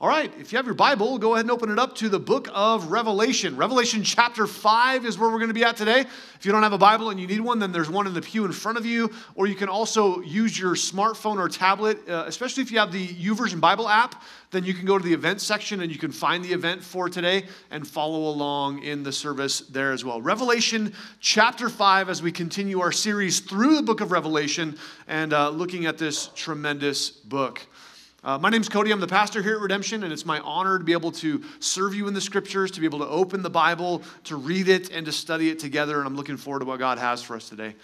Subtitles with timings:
[0.00, 2.20] All right, if you have your Bible, go ahead and open it up to the
[2.20, 3.56] book of Revelation.
[3.56, 6.02] Revelation chapter 5 is where we're going to be at today.
[6.02, 8.22] If you don't have a Bible and you need one, then there's one in the
[8.22, 12.22] pew in front of you, or you can also use your smartphone or tablet, uh,
[12.28, 14.22] especially if you have the YouVersion Bible app,
[14.52, 17.08] then you can go to the event section and you can find the event for
[17.08, 20.22] today and follow along in the service there as well.
[20.22, 24.78] Revelation chapter 5, as we continue our series through the book of Revelation
[25.08, 27.66] and uh, looking at this tremendous book.
[28.24, 28.90] Uh, my name's Cody.
[28.90, 31.94] I'm the pastor here at Redemption, and it's my honor to be able to serve
[31.94, 35.06] you in the scriptures, to be able to open the Bible, to read it, and
[35.06, 35.98] to study it together.
[35.98, 37.76] And I'm looking forward to what God has for us today.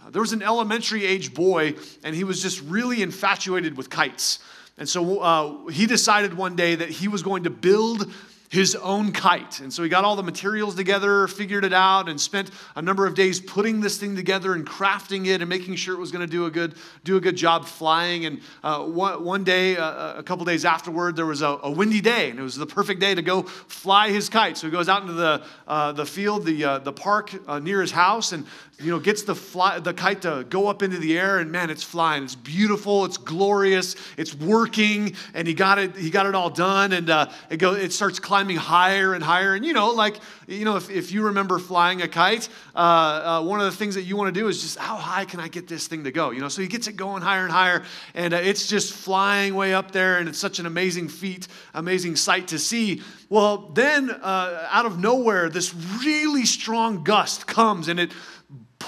[0.00, 4.38] Uh, there was an elementary age boy, and he was just really infatuated with kites.
[4.78, 8.12] And so uh, he decided one day that he was going to build
[8.50, 9.60] his own kite.
[9.60, 13.06] And so he got all the materials together, figured it out, and spent a number
[13.06, 16.26] of days putting this thing together and crafting it and making sure it was going
[16.26, 16.74] to do a good
[17.04, 18.26] do a good job flying.
[18.26, 22.00] And uh, one, one, day, uh, a couple days afterward, there was a, a, windy
[22.00, 24.58] day, and it was the perfect day to go fly his kite.
[24.58, 27.80] So he goes out into the uh, the field, the uh, the park uh, near
[27.80, 28.44] his house, and
[28.82, 31.70] you know, gets the, fly, the kite to go up into the air, and man,
[31.70, 32.24] it's flying.
[32.24, 33.04] It's beautiful.
[33.04, 33.94] It's glorious.
[34.16, 35.96] It's working, and he got it.
[35.96, 37.74] He got it all done, and uh, it go.
[37.74, 39.54] It starts climbing higher and higher.
[39.54, 43.42] And you know, like you know, if, if you remember flying a kite, uh, uh,
[43.42, 45.48] one of the things that you want to do is just how high can I
[45.48, 46.30] get this thing to go?
[46.30, 49.54] You know, so he gets it going higher and higher, and uh, it's just flying
[49.54, 53.02] way up there, and it's such an amazing feat, amazing sight to see.
[53.28, 55.74] Well, then uh, out of nowhere, this
[56.04, 58.12] really strong gust comes, and it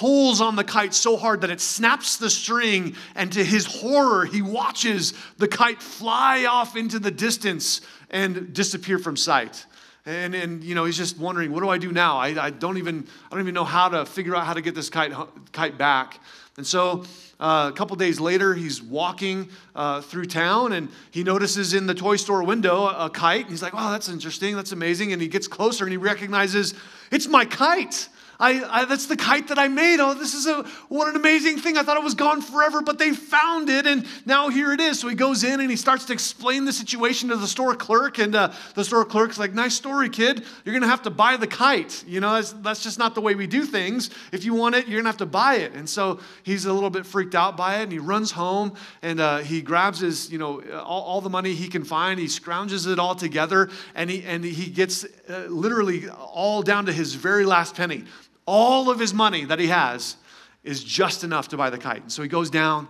[0.03, 4.25] pulls on the kite so hard that it snaps the string, and to his horror,
[4.25, 9.65] he watches the kite fly off into the distance and disappear from sight.
[10.05, 12.17] And, and you know, he's just wondering, what do I do now?
[12.19, 14.75] I, I, don't even, I don't even know how to figure out how to get
[14.75, 15.13] this kite,
[15.53, 16.19] kite back.
[16.57, 17.05] And so
[17.39, 21.95] uh, a couple days later, he's walking uh, through town and he notices in the
[21.95, 23.43] toy store window a, a kite.
[23.43, 24.57] And he's like, wow, that's interesting.
[24.57, 25.13] That's amazing.
[25.13, 26.75] And he gets closer and he recognizes,
[27.13, 28.09] it's my kite.
[28.43, 30.01] I, I, that's the kite that I made.
[30.01, 31.79] Oh, this is a what an amazing thing.
[31.79, 34.99] I thought it was gone forever, but they found it, and now here it is.
[34.99, 38.19] So he goes in and he starts to explain the situation to the store clerk,
[38.19, 40.45] and uh, the store clerk's like, "Nice story, kid.
[40.65, 42.03] You're gonna have to buy the kite.
[42.05, 44.11] You know, that's, that's just not the way we do things.
[44.33, 46.91] If you want it, you're gonna have to buy it." And so he's a little
[46.91, 50.39] bit freaked out by it, and he runs home and uh, he grabs his, you
[50.39, 52.19] know, all, all, the money he can find.
[52.19, 56.93] He scrounges it all together, and he and he gets uh, literally all down to
[56.93, 58.05] his very last penny
[58.47, 60.17] all of his money that he has
[60.65, 62.03] is just enough to buy the kite.
[62.03, 62.89] And so he goes down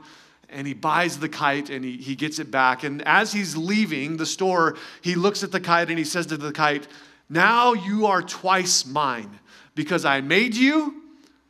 [0.49, 2.85] and he buys the kite and he, he gets it back.
[2.85, 6.37] And as he's leaving the store, he looks at the kite and he says to
[6.37, 6.87] the kite,
[7.29, 9.41] Now you are twice mine
[9.75, 11.03] because I made you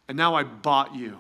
[0.08, 1.18] and now I bought you.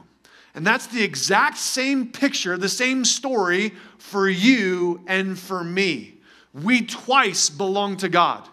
[0.54, 6.20] And that's the exact same picture, the same story for you and for me.
[6.52, 8.46] We twice belong to God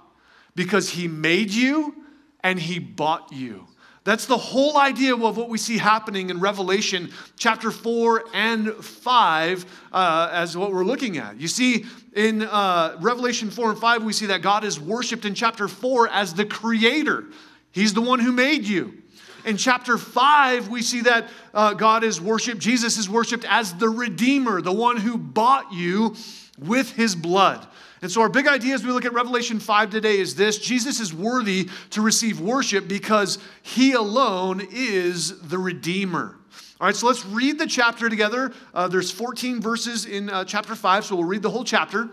[0.55, 1.93] because He made you
[2.41, 3.67] and He bought you.
[4.09, 9.65] That's the whole idea of what we see happening in Revelation chapter 4 and 5
[9.91, 11.39] uh, as what we're looking at.
[11.39, 15.35] You see, in uh, Revelation 4 and 5, we see that God is worshiped in
[15.35, 17.25] chapter 4 as the creator,
[17.71, 18.95] He's the one who made you.
[19.45, 23.89] In chapter 5, we see that uh, God is worshiped, Jesus is worshiped as the
[23.89, 26.15] Redeemer, the one who bought you
[26.57, 27.67] with His blood.
[28.01, 30.99] And so, our big idea as we look at Revelation 5 today is this Jesus
[30.99, 36.37] is worthy to receive worship because he alone is the Redeemer.
[36.79, 38.53] All right, so let's read the chapter together.
[38.73, 42.09] Uh, there's 14 verses in uh, chapter 5, so we'll read the whole chapter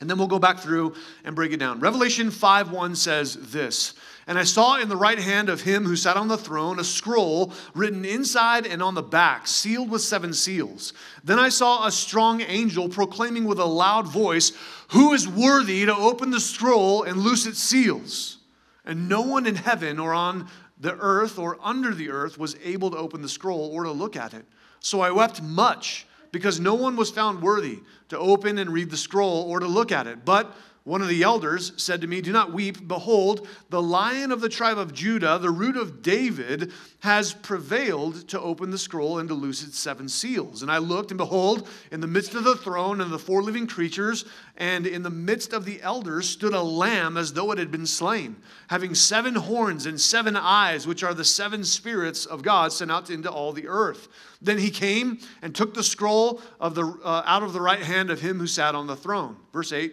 [0.00, 1.80] and then we'll go back through and break it down.
[1.80, 3.94] Revelation 5 1 says this
[4.26, 6.84] and I saw in the right hand of him who sat on the throne a
[6.84, 10.92] scroll written inside and on the back, sealed with seven seals.
[11.22, 14.50] Then I saw a strong angel proclaiming with a loud voice,
[14.88, 18.38] Who is worthy to open the scroll and loose its seals?
[18.84, 20.48] And no one in heaven or on
[20.78, 24.16] the earth or under the earth was able to open the scroll or to look
[24.16, 24.44] at it.
[24.80, 28.96] So I wept much because no one was found worthy to open and read the
[28.96, 30.24] scroll or to look at it.
[30.24, 30.54] But
[30.86, 32.86] one of the elders said to me, Do not weep.
[32.86, 38.40] Behold, the lion of the tribe of Judah, the root of David, has prevailed to
[38.40, 40.62] open the scroll and to loose its seven seals.
[40.62, 43.66] And I looked, and behold, in the midst of the throne and the four living
[43.66, 44.26] creatures,
[44.56, 47.86] and in the midst of the elders, stood a lamb as though it had been
[47.86, 48.36] slain,
[48.68, 53.10] having seven horns and seven eyes, which are the seven spirits of God sent out
[53.10, 54.06] into all the earth.
[54.40, 58.08] Then he came and took the scroll of the, uh, out of the right hand
[58.08, 59.34] of him who sat on the throne.
[59.52, 59.92] Verse 8.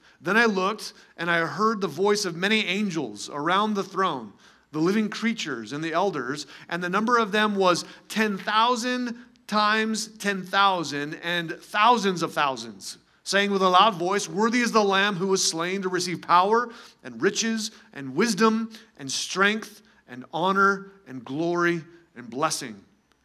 [0.21, 4.33] Then I looked, and I heard the voice of many angels around the throne,
[4.71, 9.15] the living creatures and the elders, and the number of them was 10,000
[9.47, 15.15] times 10,000 and thousands of thousands saying with a loud voice, Worthy is the Lamb
[15.15, 16.69] who was slain to receive power
[17.03, 21.83] and riches and wisdom and strength and honor and glory
[22.15, 22.75] and blessing.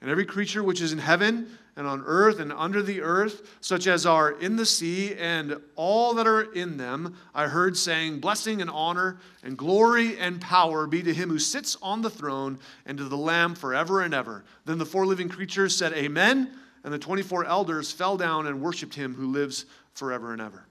[0.01, 3.87] And every creature which is in heaven and on earth and under the earth, such
[3.87, 8.63] as are in the sea and all that are in them, I heard saying, Blessing
[8.63, 12.97] and honor and glory and power be to him who sits on the throne and
[12.99, 14.45] to the Lamb forever and ever.
[14.65, 16.51] Then the four living creatures said, Amen.
[16.83, 20.65] And the 24 elders fell down and worshiped him who lives forever and ever.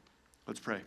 [0.47, 0.79] Let's pray.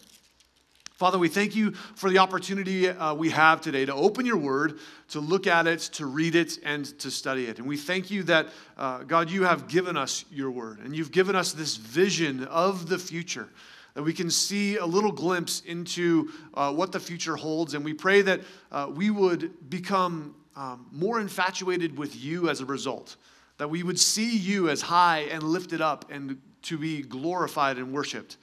[0.99, 4.81] Father, we thank you for the opportunity uh, we have today to open your word,
[5.11, 7.61] to look at it, to read it, and to study it.
[7.61, 11.13] And we thank you that, uh, God, you have given us your word, and you've
[11.13, 13.49] given us this vision of the future,
[13.95, 17.75] that we can see a little glimpse into uh, what the future holds.
[17.75, 18.41] And we pray that
[18.73, 23.15] uh, we would become um, more infatuated with you as a result,
[23.59, 27.93] that we would see you as high and lifted up and to be glorified and
[27.93, 28.37] worshiped.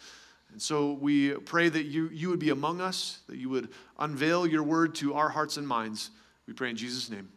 [0.56, 3.68] And so we pray that you, you would be among us, that you would
[4.00, 6.12] unveil your word to our hearts and minds.
[6.48, 7.28] We pray in Jesus' name.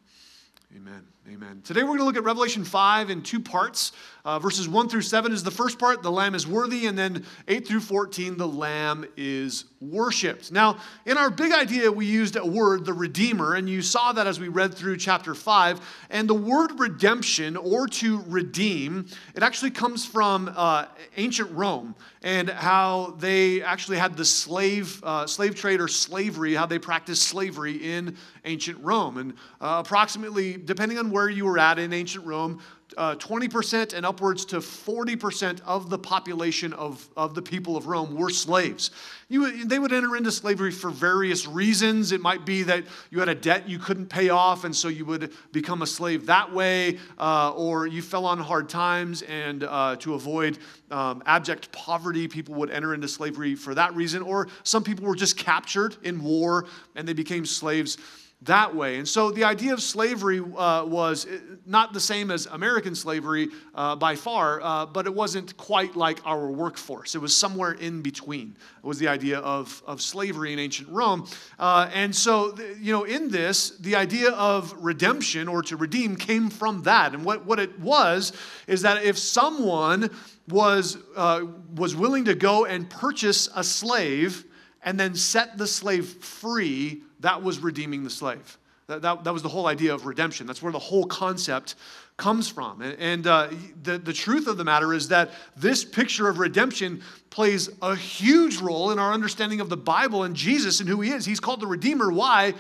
[0.77, 1.05] Amen.
[1.31, 1.61] Amen.
[1.63, 3.93] Today we're going to look at Revelation 5 in two parts.
[4.25, 7.25] Uh, verses 1 through 7 is the first part, the Lamb is worthy, and then
[7.49, 10.53] 8 through 14, the Lamb is worshiped.
[10.53, 14.27] Now, in our big idea, we used a word, the Redeemer, and you saw that
[14.27, 15.81] as we read through chapter 5.
[16.11, 20.87] And the word redemption, or to redeem, it actually comes from uh,
[21.17, 26.67] ancient Rome and how they actually had the slave, uh, slave trade or slavery, how
[26.67, 29.17] they practiced slavery in ancient Rome.
[29.19, 32.61] And uh, approximately, depending on where you were at in ancient Rome,
[32.97, 38.15] uh, 20% and upwards to 40% of the population of, of the people of Rome
[38.17, 38.91] were slaves.
[39.29, 42.13] You, they would enter into slavery for various reasons.
[42.13, 45.05] It might be that you had a debt you couldn't pay off, and so you
[45.05, 49.97] would become a slave that way, uh, or you fell on hard times, and uh,
[49.97, 50.59] to avoid
[50.91, 55.17] um, abject poverty, people would enter into slavery for that reason, or some people were
[55.17, 56.67] just captured in war
[56.97, 57.99] and they became slaves
[58.43, 58.99] that way.
[58.99, 63.49] And so the idea of slavery uh, was uh, not the same as American slavery
[63.75, 67.17] uh, by far, uh, but it wasn't quite like our workforce.
[67.17, 71.27] It was somewhere in between, was the idea of, of slavery in ancient Rome.
[71.59, 76.49] Uh, and so, you know, in this, the idea of redemption or to redeem came
[76.49, 77.15] from that.
[77.15, 78.33] And what, what it was
[78.69, 80.11] is that if someone
[80.49, 81.45] was, uh,
[81.75, 84.45] was willing to go and purchase a slave
[84.83, 88.59] and then set the slave free, that was redeeming the slave.
[88.87, 90.47] That, that, that was the whole idea of redemption.
[90.47, 91.75] That's where the whole concept
[92.17, 92.81] comes from.
[92.81, 93.51] And, and uh,
[93.83, 98.59] the, the truth of the matter is that this picture of redemption plays a huge
[98.59, 101.27] role in our understanding of the Bible and Jesus and who he is.
[101.27, 102.11] He's called the Redeemer.
[102.11, 102.55] Why?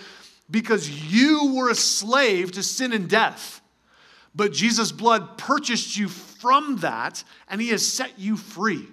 [0.50, 3.62] Because you were a slave to sin and death.
[4.34, 8.86] But Jesus' blood purchased you from that, and he has set you free.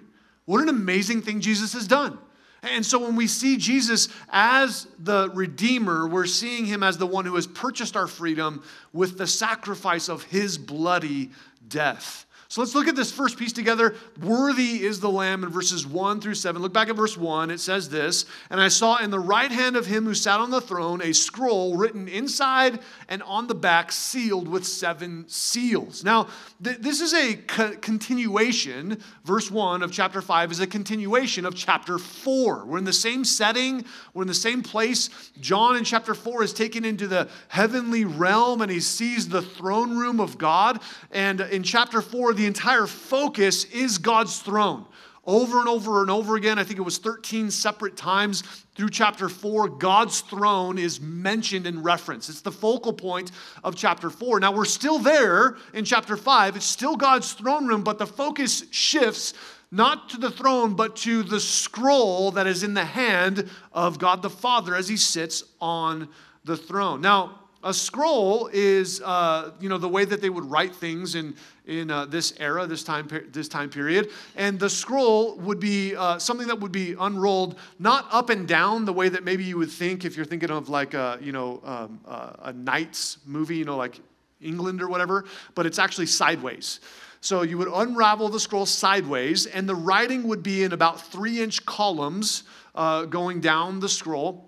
[0.46, 2.18] What an amazing thing Jesus has done.
[2.62, 7.24] And so when we see Jesus as the Redeemer, we're seeing him as the one
[7.24, 11.30] who has purchased our freedom with the sacrifice of his bloody
[11.68, 12.25] death.
[12.48, 13.96] So let's look at this first piece together.
[14.22, 16.62] Worthy is the Lamb in verses 1 through 7.
[16.62, 17.50] Look back at verse 1.
[17.50, 20.50] It says this And I saw in the right hand of him who sat on
[20.50, 26.04] the throne a scroll written inside and on the back, sealed with seven seals.
[26.04, 26.28] Now,
[26.62, 29.02] th- this is a co- continuation.
[29.24, 32.64] Verse 1 of chapter 5 is a continuation of chapter 4.
[32.64, 33.84] We're in the same setting,
[34.14, 35.10] we're in the same place.
[35.40, 39.98] John in chapter 4 is taken into the heavenly realm and he sees the throne
[39.98, 40.80] room of God.
[41.10, 44.86] And in chapter 4, the entire focus is God's throne.
[45.24, 48.44] Over and over and over again, I think it was 13 separate times
[48.76, 52.28] through chapter 4, God's throne is mentioned in reference.
[52.28, 53.32] It's the focal point
[53.64, 54.38] of chapter 4.
[54.38, 56.56] Now, we're still there in chapter 5.
[56.56, 59.32] It's still God's throne room, but the focus shifts
[59.72, 64.20] not to the throne, but to the scroll that is in the hand of God
[64.20, 66.08] the Father as he sits on
[66.44, 67.00] the throne.
[67.00, 71.34] Now, a scroll is, uh, you know, the way that they would write things in,
[71.66, 74.10] in uh, this era, this time, this time period.
[74.36, 78.84] And the scroll would be uh, something that would be unrolled, not up and down
[78.84, 81.60] the way that maybe you would think if you're thinking of like a, you know,
[81.64, 84.00] um, uh, a Knights movie, you know, like
[84.40, 86.80] England or whatever, but it's actually sideways.
[87.20, 91.40] So you would unravel the scroll sideways, and the writing would be in about three
[91.42, 92.44] inch columns
[92.74, 94.44] uh, going down the scroll.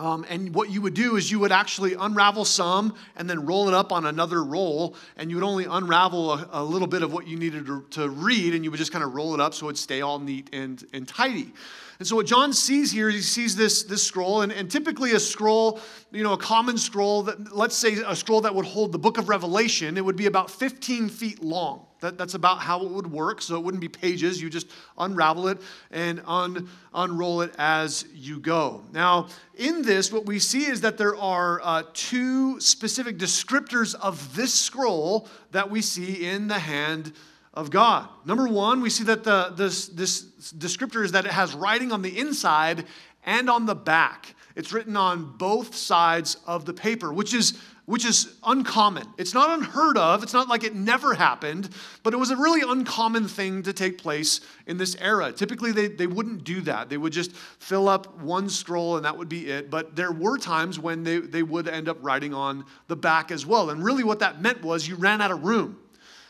[0.00, 3.66] Um, and what you would do is you would actually unravel some and then roll
[3.66, 7.12] it up on another roll, and you would only unravel a, a little bit of
[7.12, 9.54] what you needed to, to, read, and you would just kind of roll it up
[9.54, 11.52] so it would stay all neat and, and tidy.
[11.98, 15.20] And so what John sees here, he sees this, this scroll, and, and typically a
[15.20, 15.80] scroll,
[16.12, 19.18] you know, a common scroll, that, let's say a scroll that would hold the book
[19.18, 21.86] of Revelation, it would be about 15 feet long.
[22.00, 23.42] That, that's about how it would work.
[23.42, 24.40] So it wouldn't be pages.
[24.40, 25.58] You just unravel it
[25.90, 28.84] and un, unroll it as you go.
[28.92, 29.26] Now,
[29.56, 34.54] in this, what we see is that there are uh, two specific descriptors of this
[34.54, 37.12] scroll that we see in the hand
[37.58, 38.08] of God.
[38.24, 40.22] Number one, we see that the, this, this
[40.52, 42.84] descriptor is that it has writing on the inside
[43.24, 44.36] and on the back.
[44.54, 49.06] It's written on both sides of the paper, which is which is uncommon.
[49.16, 50.22] It's not unheard of.
[50.22, 51.70] It's not like it never happened,
[52.02, 55.32] but it was a really uncommon thing to take place in this era.
[55.32, 56.90] Typically, they, they wouldn't do that.
[56.90, 59.70] They would just fill up one scroll and that would be it.
[59.70, 63.46] But there were times when they, they would end up writing on the back as
[63.46, 63.70] well.
[63.70, 65.78] And really, what that meant was you ran out of room.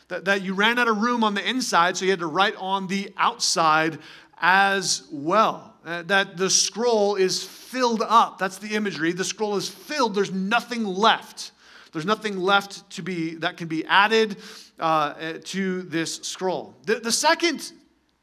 [0.09, 2.55] That, that you ran out of room on the inside, so you had to write
[2.57, 3.99] on the outside
[4.39, 5.75] as well.
[5.85, 8.37] Uh, that the scroll is filled up.
[8.37, 9.13] That's the imagery.
[9.13, 10.15] The scroll is filled.
[10.15, 11.51] There's nothing left.
[11.91, 14.37] There's nothing left to be that can be added
[14.79, 16.75] uh, eh, to this scroll.
[16.85, 17.71] The, the second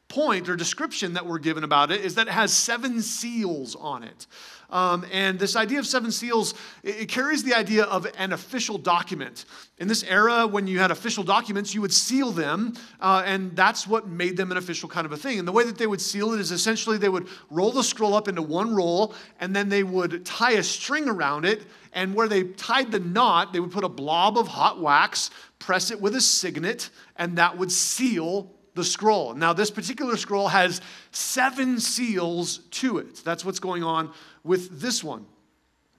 [0.09, 4.05] point or description that we're given about it is that it has seven seals on
[4.05, 4.27] it.
[4.71, 9.45] Um, and this idea of seven seals, it, carries the idea of an official document.
[9.79, 13.87] In this era, when you had official documents, you would seal them, uh, and that's
[13.87, 15.39] what made them an official kind of a thing.
[15.39, 18.15] And the way that they would seal it is essentially they would roll the scroll
[18.15, 21.63] up into one roll, and then they would tie a string around it.
[21.93, 25.91] And where they tied the knot, they would put a blob of hot wax, press
[25.91, 29.35] it with a signet, and that would seal the scroll.
[29.35, 33.23] Now, this particular scroll has seven seals to it.
[33.25, 34.13] That's what's going on
[34.47, 35.27] with this one.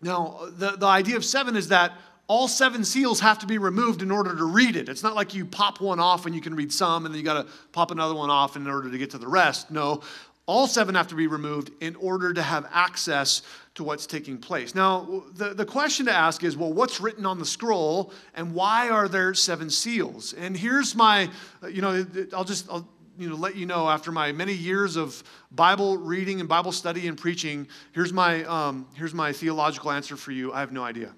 [0.01, 1.93] Now, the, the idea of seven is that
[2.27, 4.89] all seven seals have to be removed in order to read it.
[4.89, 7.25] It's not like you pop one off and you can read some and then you
[7.25, 9.71] got to pop another one off in order to get to the rest.
[9.71, 10.01] No,
[10.45, 13.41] all seven have to be removed in order to have access
[13.75, 14.75] to what's taking place.
[14.75, 18.89] Now, the, the question to ask is well, what's written on the scroll and why
[18.89, 20.33] are there seven seals?
[20.33, 21.29] And here's my,
[21.69, 22.87] you know, I'll just, I'll,
[23.17, 27.07] you know, let you know after my many years of Bible reading and Bible study
[27.07, 30.53] and preaching, here's my, um, here's my theological answer for you.
[30.53, 31.13] I have no idea.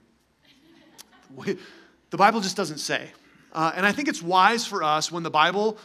[1.45, 3.09] the Bible just doesn't say.
[3.51, 5.77] Uh, and I think it's wise for us when the Bible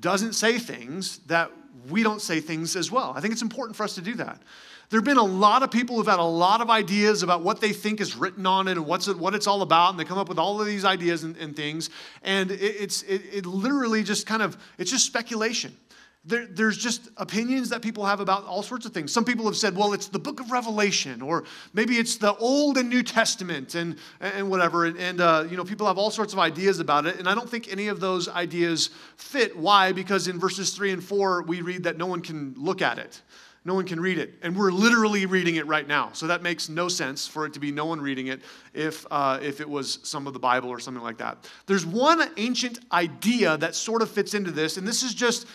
[0.00, 1.50] doesn't say things that
[1.88, 3.12] we don't say things as well.
[3.16, 4.40] I think it's important for us to do that.
[4.90, 7.60] There have been a lot of people who've had a lot of ideas about what
[7.60, 10.04] they think is written on it and what's it, what it's all about, and they
[10.04, 11.90] come up with all of these ideas and, and things.
[12.22, 15.76] And it, it's it, it literally just kind of it's just speculation.
[16.24, 19.12] There, there's just opinions that people have about all sorts of things.
[19.12, 22.76] Some people have said, well, it's the book of Revelation, or maybe it's the Old
[22.76, 24.84] and New Testament, and, and whatever.
[24.84, 27.18] And, and uh, you know, people have all sorts of ideas about it.
[27.18, 29.56] And I don't think any of those ideas fit.
[29.56, 29.92] Why?
[29.92, 33.22] Because in verses 3 and 4, we read that no one can look at it.
[33.64, 34.34] No one can read it.
[34.42, 36.10] And we're literally reading it right now.
[36.12, 38.40] So that makes no sense for it to be no one reading it
[38.72, 41.50] if, uh, if it was some of the Bible or something like that.
[41.66, 45.46] There's one ancient idea that sort of fits into this, and this is just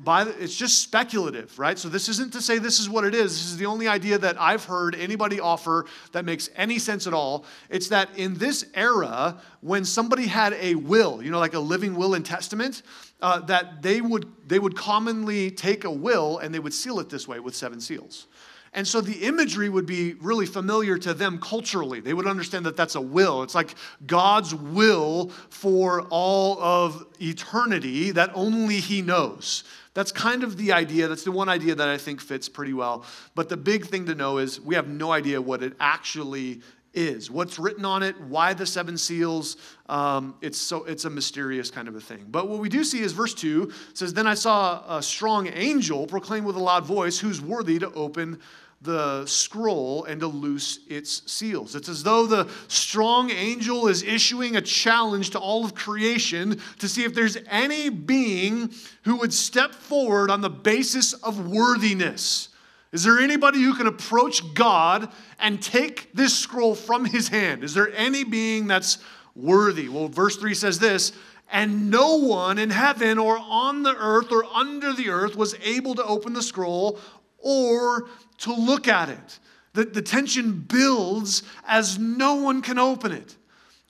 [0.00, 1.78] by the, it's just speculative, right?
[1.78, 3.32] So this isn't to say this is what it is.
[3.32, 7.14] This is the only idea that I've heard anybody offer that makes any sense at
[7.14, 7.44] all.
[7.70, 11.94] It's that in this era, when somebody had a will, you know, like a living
[11.94, 12.82] will and testament,
[13.24, 17.08] uh, that they would they would commonly take a will and they would seal it
[17.08, 18.26] this way with seven seals.
[18.74, 22.00] And so the imagery would be really familiar to them culturally.
[22.00, 23.42] They would understand that that's a will.
[23.42, 29.64] It's like God's will for all of eternity that only He knows.
[29.94, 31.08] That's kind of the idea.
[31.08, 33.06] That's the one idea that I think fits pretty well.
[33.34, 36.60] But the big thing to know is we have no idea what it actually
[36.94, 37.30] is.
[37.30, 38.20] What's written on it?
[38.20, 39.56] Why the seven seals?
[39.88, 42.26] Um, it's so it's a mysterious kind of a thing.
[42.28, 46.06] But what we do see is verse two says, "Then I saw a strong angel
[46.06, 48.40] proclaim with a loud voice, who's worthy to open."
[48.84, 51.74] the scroll and to loose its seals.
[51.74, 56.88] It's as though the strong angel is issuing a challenge to all of creation to
[56.88, 58.72] see if there's any being
[59.04, 62.50] who would step forward on the basis of worthiness.
[62.94, 65.08] Is there anybody who can approach God
[65.40, 67.64] and take this scroll from his hand?
[67.64, 68.98] Is there any being that's
[69.34, 69.88] worthy?
[69.88, 71.12] Well, verse 3 says this
[71.50, 75.96] and no one in heaven or on the earth or under the earth was able
[75.96, 77.00] to open the scroll
[77.38, 78.08] or
[78.38, 79.40] to look at it.
[79.72, 83.36] The, the tension builds as no one can open it.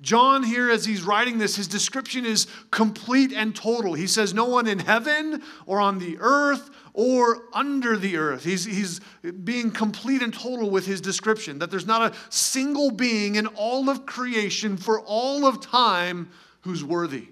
[0.00, 3.92] John, here, as he's writing this, his description is complete and total.
[3.92, 8.44] He says, No one in heaven or on the earth or under the earth.
[8.44, 9.00] He's, he's
[9.42, 13.90] being complete and total with his description, that there's not a single being in all
[13.90, 16.30] of creation for all of time
[16.62, 17.28] who's worthy.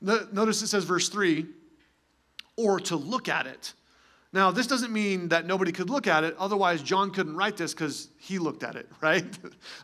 [0.00, 1.46] Notice it says, verse 3
[2.58, 3.72] or to look at it.
[4.30, 6.36] Now, this doesn't mean that nobody could look at it.
[6.38, 9.24] Otherwise, John couldn't write this because he looked at it, right?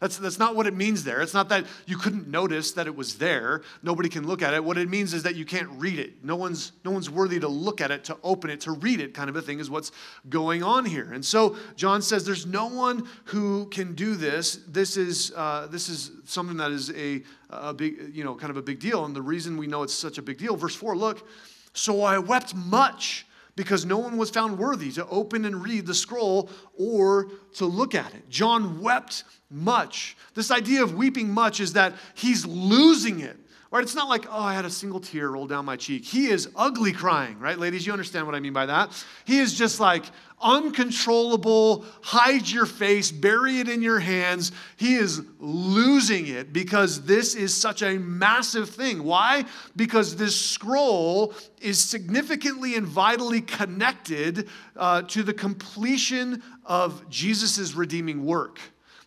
[0.00, 1.22] that's, that's not what it means there.
[1.22, 3.62] It's not that you couldn't notice that it was there.
[3.82, 4.62] Nobody can look at it.
[4.62, 6.22] What it means is that you can't read it.
[6.22, 9.14] No one's, no one's worthy to look at it, to open it, to read it,
[9.14, 9.92] kind of a thing is what's
[10.28, 11.10] going on here.
[11.14, 14.60] And so John says there's no one who can do this.
[14.68, 18.58] This is, uh, this is something that is a, a big, you know, kind of
[18.58, 19.06] a big deal.
[19.06, 21.26] And the reason we know it's such a big deal, verse 4, look,
[21.72, 25.94] so I wept much because no one was found worthy to open and read the
[25.94, 28.28] scroll or to look at it.
[28.28, 30.16] John wept much.
[30.34, 33.38] This idea of weeping much is that he's losing it.
[33.74, 33.82] Right?
[33.82, 36.04] It's not like, oh, I had a single tear roll down my cheek.
[36.04, 37.84] He is ugly crying, right, ladies?
[37.84, 39.04] You understand what I mean by that?
[39.24, 40.04] He is just like,
[40.40, 44.52] uncontrollable, hide your face, bury it in your hands.
[44.76, 49.02] He is losing it because this is such a massive thing.
[49.02, 49.44] Why?
[49.74, 58.24] Because this scroll is significantly and vitally connected uh, to the completion of Jesus' redeeming
[58.24, 58.60] work.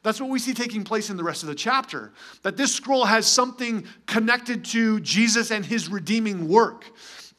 [0.08, 2.14] That's what we see taking place in the rest of the chapter.
[2.44, 6.86] That this scroll has something connected to Jesus and his redeeming work.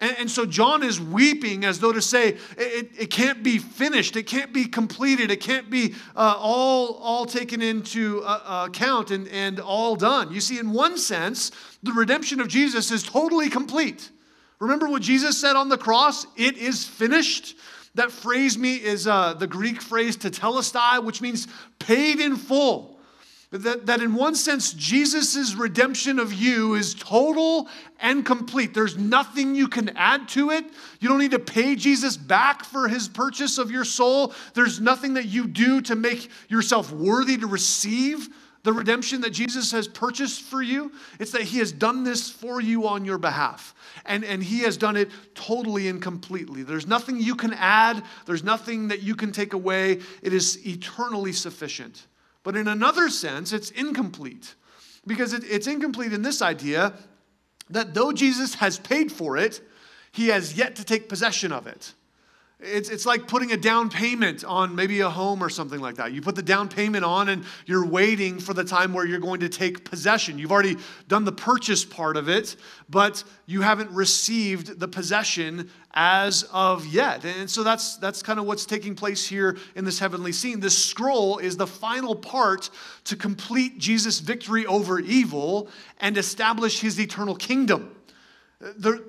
[0.01, 4.17] And, and, so John is weeping as though to say, it, it can't be finished,
[4.17, 9.13] it can't be completed, it can't be uh, all, all taken into uh, uh, account
[9.13, 10.31] and, and all done.
[10.31, 11.51] You see, in one sense,
[11.83, 14.11] the redemption of Jesus is totally complete.
[14.59, 16.27] Remember what Jesus said on the cross?
[16.37, 17.57] It is finished.
[17.99, 21.49] That phrase me is uh, the Greek phrase "to tetelestai, which means
[21.81, 22.97] paid in full.
[23.51, 27.67] That, that in one sense, Jesus' redemption of you is total
[27.99, 28.73] and complete.
[28.73, 30.65] There's nothing you can add to it.
[31.01, 34.33] You don't need to pay Jesus back for his purchase of your soul.
[34.55, 38.29] There's nothing that you do to make yourself worthy to receive
[38.63, 40.93] the redemption that Jesus has purchased for you.
[41.19, 43.75] It's that he has done this for you on your behalf.
[44.05, 46.63] And, and he has done it totally and completely.
[46.63, 50.01] There's nothing you can add, there's nothing that you can take away.
[50.23, 52.07] It is eternally sufficient.
[52.43, 54.55] But in another sense, it's incomplete
[55.07, 56.95] because it, it's incomplete in this idea
[57.71, 59.61] that though Jesus has paid for it,
[60.13, 61.93] he has yet to take possession of it.
[62.61, 66.11] It's, it's like putting a down payment on maybe a home or something like that.
[66.11, 69.39] You put the down payment on and you're waiting for the time where you're going
[69.41, 70.41] to take possession.
[70.41, 72.57] You've already done the purchase part of it,
[72.91, 77.25] but you haven't received the possession as of yet.
[77.25, 80.59] And so that's, that's kind of what's taking place here in this heavenly scene.
[80.59, 82.71] This scroll is the final part
[83.05, 85.69] to complete Jesus' victory over evil
[86.01, 87.95] and establish his eternal kingdom.
[88.59, 89.05] The,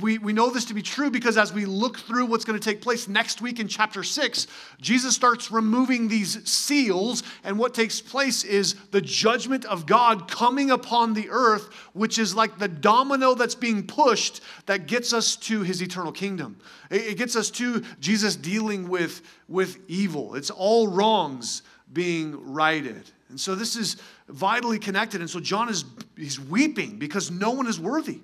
[0.00, 2.64] we, we know this to be true because as we look through what's going to
[2.64, 4.46] take place next week in chapter 6,
[4.80, 10.70] Jesus starts removing these seals, and what takes place is the judgment of God coming
[10.70, 15.62] upon the earth, which is like the domino that's being pushed that gets us to
[15.62, 16.56] his eternal kingdom.
[16.90, 20.34] It, it gets us to Jesus dealing with, with evil.
[20.34, 23.10] It's all wrongs being righted.
[23.28, 23.96] And so this is
[24.28, 25.20] vitally connected.
[25.20, 25.84] And so John is
[26.16, 28.20] he's weeping because no one is worthy.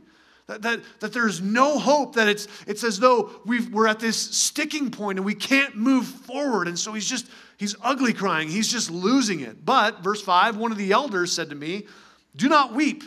[0.51, 4.17] That, that, that there's no hope, that it's, it's as though we we're at this
[4.19, 6.67] sticking point and we can't move forward.
[6.67, 8.49] And so he's just, he's ugly crying.
[8.49, 9.65] He's just losing it.
[9.65, 11.87] But, verse 5, one of the elders said to me,
[12.35, 13.05] Do not weep.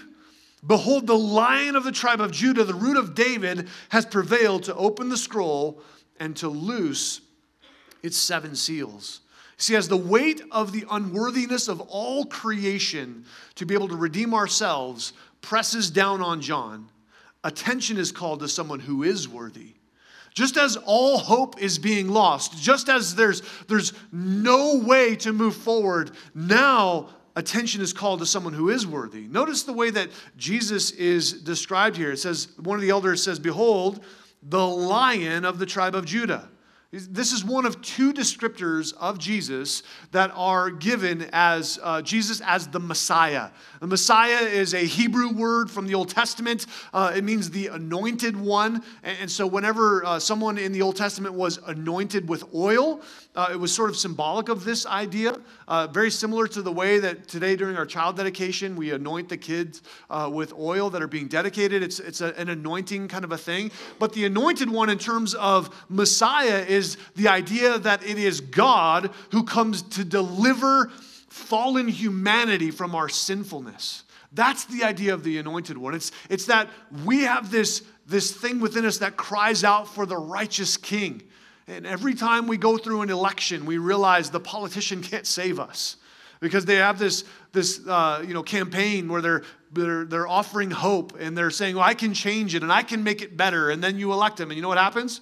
[0.66, 4.76] Behold, the lion of the tribe of Judah, the root of David, has prevailed to
[4.76, 5.82] open the scroll
[6.22, 7.20] and to loose
[8.04, 9.20] its seven seals.
[9.58, 13.26] See, as the weight of the unworthiness of all creation
[13.56, 16.88] to be able to redeem ourselves presses down on John,
[17.44, 19.74] attention is called to someone who is worthy.
[20.34, 25.56] Just as all hope is being lost, just as there's, there's no way to move
[25.56, 29.28] forward, now attention is called to someone who is worthy.
[29.28, 32.12] Notice the way that Jesus is described here.
[32.12, 34.04] It says, one of the elders says, Behold,
[34.42, 36.50] the lion of the tribe of Judah.
[36.96, 42.68] This is one of two descriptors of Jesus that are given as uh, Jesus as
[42.68, 43.50] the Messiah.
[43.80, 46.68] The Messiah is a Hebrew word from the Old Testament.
[46.94, 48.84] Uh, it means the anointed one.
[49.02, 53.02] And, and so, whenever uh, someone in the Old Testament was anointed with oil,
[53.36, 55.36] uh, it was sort of symbolic of this idea.
[55.68, 59.38] Uh, very similar to the way that today, during our child dedication, we anoint the
[59.38, 61.84] kids uh, with oil that are being dedicated.
[61.84, 63.72] It's, it's a, an anointing kind of a thing.
[64.00, 69.12] But the anointed one, in terms of Messiah, is the idea that it is God
[69.32, 70.92] who comes to deliver
[71.30, 74.04] fallen humanity from our sinfulness.
[74.32, 75.94] That's the idea of the anointed one.
[75.94, 76.70] It's, it's that
[77.06, 81.24] we have this, this thing within us that cries out for the righteous king.
[81.68, 85.98] And every time we go through an election, we realize the politician can't save us
[86.40, 87.24] because they have this,
[87.54, 91.86] this uh, you know, campaign where they're, they're, they're offering hope and they're saying, well,
[91.86, 93.70] I can change it and I can make it better.
[93.70, 94.50] And then you elect them.
[94.50, 95.22] And you know what happens?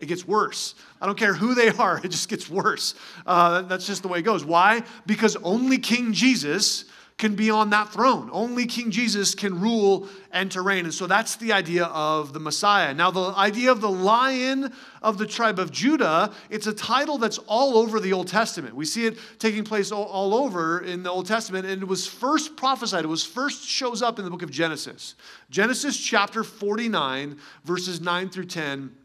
[0.00, 0.76] It gets worse.
[1.00, 2.94] I don't care who they are, it just gets worse.
[3.26, 4.44] Uh, that's just the way it goes.
[4.44, 4.84] Why?
[5.06, 6.84] Because only King Jesus
[7.20, 8.30] can be on that throne.
[8.32, 10.86] Only King Jesus can rule and to reign.
[10.86, 12.94] And so that's the idea of the Messiah.
[12.94, 17.36] Now, the idea of the lion of the tribe of Judah, it's a title that's
[17.46, 18.74] all over the Old Testament.
[18.74, 22.56] We see it taking place all, over in the Old Testament, and it was first
[22.56, 25.14] prophesied, it was first shows up in the book of Genesis.
[25.50, 28.96] Genesis chapter 49, verses 9 through 10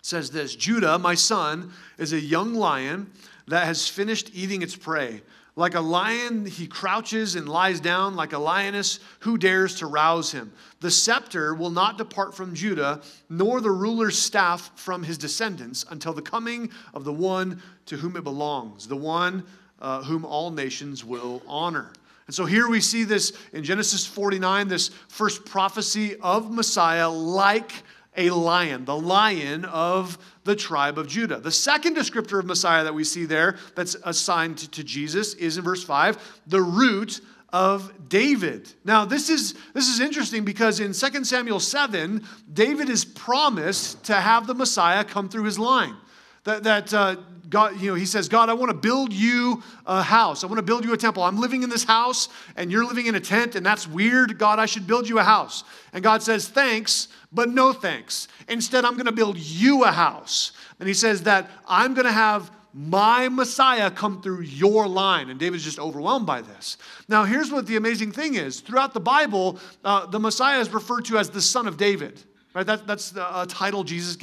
[0.00, 3.10] says this Judah, my son, is a young lion
[3.46, 5.20] that has finished eating its prey.
[5.54, 8.16] Like a lion, he crouches and lies down.
[8.16, 10.52] Like a lioness, who dares to rouse him?
[10.80, 16.14] The scepter will not depart from Judah, nor the ruler's staff from his descendants, until
[16.14, 19.44] the coming of the one to whom it belongs, the one
[19.80, 21.92] uh, whom all nations will honor.
[22.26, 27.82] And so here we see this in Genesis 49, this first prophecy of Messiah like
[28.16, 31.38] a lion, the lion of the tribe of Judah.
[31.38, 35.64] The second descriptor of Messiah that we see there that's assigned to Jesus is in
[35.64, 37.20] verse 5, the root
[37.52, 38.72] of David.
[38.84, 44.14] Now, this is this is interesting because in 2 Samuel 7, David is promised to
[44.14, 45.96] have the Messiah come through his line.
[46.44, 47.16] That, that uh,
[47.52, 50.42] God, you know, he says, God, I want to build you a house.
[50.42, 51.22] I want to build you a temple.
[51.22, 54.38] I'm living in this house and you're living in a tent, and that's weird.
[54.38, 55.62] God, I should build you a house.
[55.92, 58.26] And God says, Thanks, but no thanks.
[58.48, 60.52] Instead, I'm going to build you a house.
[60.80, 65.28] And he says that I'm going to have my Messiah come through your line.
[65.28, 66.78] And David's just overwhelmed by this.
[67.06, 71.04] Now, here's what the amazing thing is throughout the Bible, uh, the Messiah is referred
[71.06, 72.22] to as the son of David.
[72.54, 72.66] Right?
[72.66, 74.16] That, that's the uh, title Jesus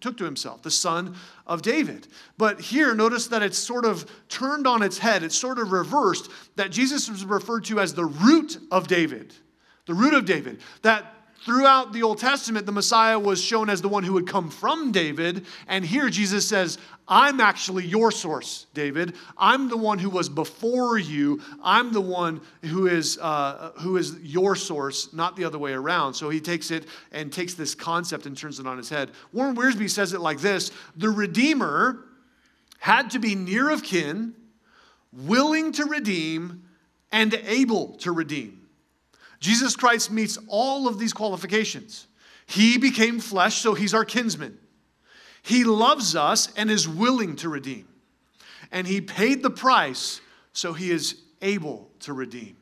[0.00, 1.16] took to himself, the son
[1.46, 2.08] of David.
[2.36, 5.22] But here, notice that it's sort of turned on its head.
[5.22, 9.34] It's sort of reversed that Jesus was referred to as the root of David.
[9.86, 10.60] The root of David.
[10.82, 14.50] That throughout the Old Testament, the Messiah was shown as the one who would come
[14.50, 15.46] from David.
[15.66, 19.14] And here Jesus says, I'm actually your source, David.
[19.36, 21.42] I'm the one who was before you.
[21.62, 26.14] I'm the one who is, uh, who is your source, not the other way around.
[26.14, 29.10] So he takes it and takes this concept and turns it on his head.
[29.32, 32.04] Warren Wiersbe says it like this The Redeemer
[32.78, 34.34] had to be near of kin,
[35.12, 36.64] willing to redeem,
[37.12, 38.59] and able to redeem.
[39.40, 42.06] Jesus Christ meets all of these qualifications.
[42.46, 44.58] He became flesh, so he's our kinsman.
[45.42, 47.88] He loves us and is willing to redeem.
[48.70, 50.20] And he paid the price,
[50.52, 52.56] so he is able to redeem.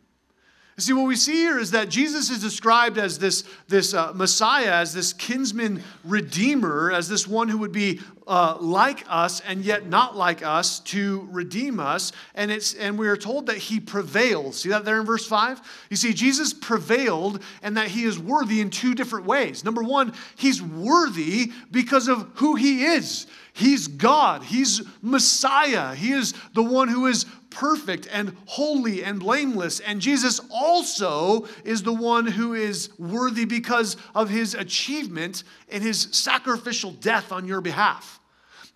[0.78, 4.74] See, what we see here is that Jesus is described as this, this uh, Messiah,
[4.74, 9.88] as this kinsman redeemer, as this one who would be uh, like us and yet
[9.88, 12.12] not like us to redeem us.
[12.34, 14.60] And, it's, and we are told that he prevails.
[14.60, 15.60] See that there in verse 5?
[15.90, 19.64] You see, Jesus prevailed and that he is worthy in two different ways.
[19.64, 23.26] Number one, he's worthy because of who he is.
[23.54, 24.44] He's God.
[24.44, 25.94] He's Messiah.
[25.94, 29.80] He is the one who is perfect and holy and blameless.
[29.80, 36.08] And Jesus also is the one who is worthy because of his achievement in his
[36.12, 38.17] sacrificial death on your behalf.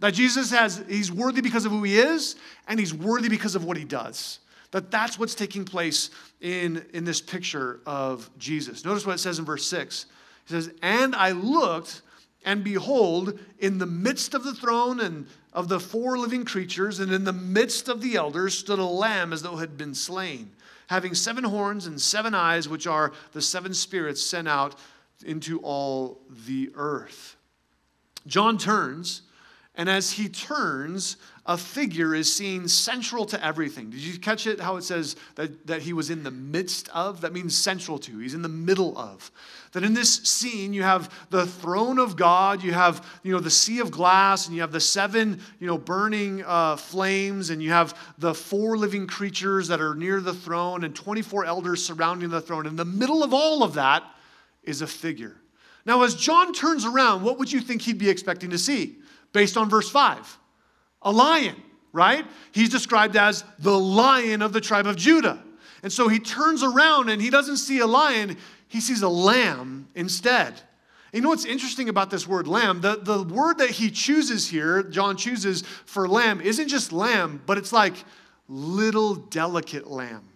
[0.03, 2.35] That Jesus has, he's worthy because of who he is,
[2.67, 4.41] and he's worthy because of what he does.
[4.73, 6.11] That that's what's taking place
[6.41, 8.85] in, in this picture of Jesus.
[8.85, 10.07] Notice what it says in verse 6.
[10.47, 12.03] It says, And I looked
[12.45, 17.13] and behold, in the midst of the throne and of the four living creatures, and
[17.13, 20.51] in the midst of the elders, stood a lamb as though it had been slain,
[20.89, 24.75] having seven horns and seven eyes, which are the seven spirits sent out
[25.25, 27.37] into all the earth.
[28.27, 29.23] John turns,
[29.75, 33.89] and as he turns, a figure is seen central to everything.
[33.89, 34.61] Did you catch it?
[34.61, 37.23] How it says that, that he was in the midst of?
[37.23, 38.19] That means central to.
[38.19, 39.31] He's in the middle of.
[39.73, 43.51] That in this scene, you have the throne of God, you have you know, the
[43.51, 47.71] sea of glass, and you have the seven you know, burning uh, flames, and you
[47.71, 52.43] have the four living creatures that are near the throne, and 24 elders surrounding the
[52.43, 52.67] throne.
[52.67, 54.05] In the middle of all of that
[54.63, 55.39] is a figure.
[55.87, 58.99] Now, as John turns around, what would you think he'd be expecting to see
[59.33, 60.39] based on verse 5?
[61.03, 61.57] A lion,
[61.93, 62.25] right?
[62.53, 65.43] He's described as the lion of the tribe of Judah.
[65.83, 68.37] And so he turns around and he doesn't see a lion,
[68.69, 70.61] he sees a lamb instead.
[71.13, 72.81] You know what's interesting about this word lamb?
[72.81, 77.59] The, the word that he chooses here, John chooses for lamb, isn't just lamb, but
[77.59, 77.95] it's like
[78.49, 80.32] little delicate lamb.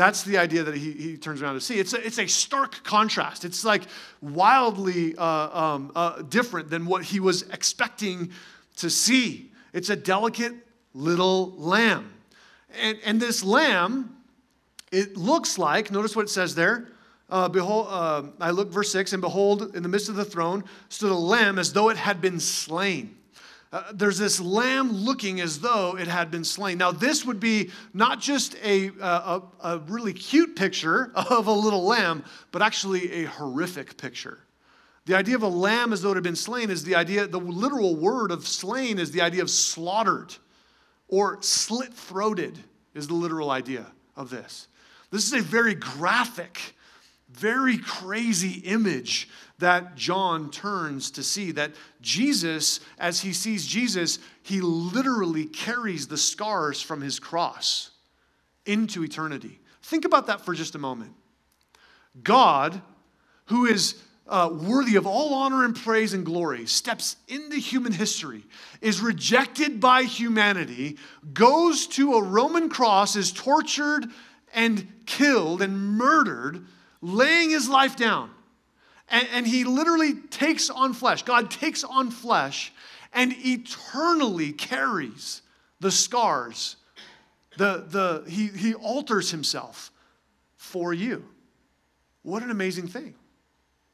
[0.00, 1.78] That's the idea that he, he turns around to see.
[1.78, 3.44] It's a, it's a stark contrast.
[3.44, 3.82] It's like
[4.22, 8.30] wildly uh, um, uh, different than what he was expecting
[8.78, 9.52] to see.
[9.74, 10.54] It's a delicate
[10.94, 12.14] little lamb.
[12.80, 14.16] And, and this lamb,
[14.90, 16.88] it looks like, notice what it says there,
[17.28, 20.64] uh, behold, uh, I look, verse 6, and behold, in the midst of the throne
[20.88, 23.18] stood a lamb as though it had been slain.
[23.72, 26.76] Uh, there's this lamb looking as though it had been slain.
[26.76, 31.84] Now, this would be not just a, a, a really cute picture of a little
[31.84, 34.38] lamb, but actually a horrific picture.
[35.06, 37.38] The idea of a lamb as though it had been slain is the idea, the
[37.38, 40.34] literal word of slain is the idea of slaughtered
[41.08, 42.58] or slit throated,
[42.94, 44.68] is the literal idea of this.
[45.10, 46.76] This is a very graphic
[47.32, 51.52] very crazy image that John turns to see.
[51.52, 57.90] That Jesus, as he sees Jesus, he literally carries the scars from his cross
[58.66, 59.60] into eternity.
[59.82, 61.14] Think about that for just a moment.
[62.22, 62.80] God,
[63.46, 63.94] who is
[64.26, 68.44] uh, worthy of all honor and praise and glory, steps into human history,
[68.80, 70.98] is rejected by humanity,
[71.32, 74.06] goes to a Roman cross, is tortured
[74.54, 76.64] and killed and murdered
[77.00, 78.30] laying his life down.
[79.08, 81.22] And, and he literally takes on flesh.
[81.22, 82.72] God takes on flesh
[83.12, 85.42] and eternally carries
[85.80, 86.76] the scars.
[87.56, 89.90] The, the, he, he alters himself
[90.56, 91.24] for you.
[92.22, 93.14] What an amazing thing.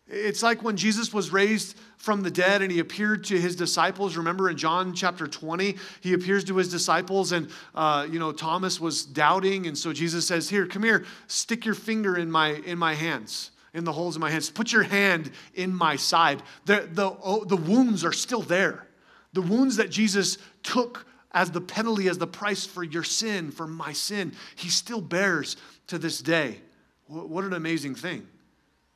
[0.09, 4.17] It's like when Jesus was raised from the dead and he appeared to his disciples.
[4.17, 8.79] Remember in John chapter 20, he appears to his disciples and, uh, you know, Thomas
[8.79, 9.67] was doubting.
[9.67, 13.51] And so Jesus says, Here, come here, stick your finger in my, in my hands,
[13.75, 14.49] in the holes in my hands.
[14.49, 16.41] Put your hand in my side.
[16.67, 18.87] The, the, oh, the wounds are still there.
[19.33, 23.67] The wounds that Jesus took as the penalty, as the price for your sin, for
[23.67, 25.57] my sin, he still bears
[25.89, 26.61] to this day.
[27.09, 28.29] What an amazing thing.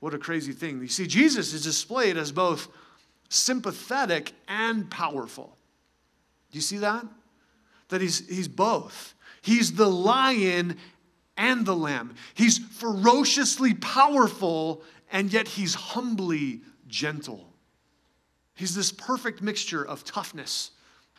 [0.00, 0.80] What a crazy thing.
[0.80, 2.68] You see, Jesus is displayed as both
[3.28, 5.56] sympathetic and powerful.
[6.50, 7.04] Do you see that?
[7.88, 9.14] That he's, he's both.
[9.42, 10.76] He's the lion
[11.36, 12.14] and the lamb.
[12.34, 14.82] He's ferociously powerful,
[15.12, 17.52] and yet he's humbly gentle.
[18.54, 20.70] He's this perfect mixture of toughness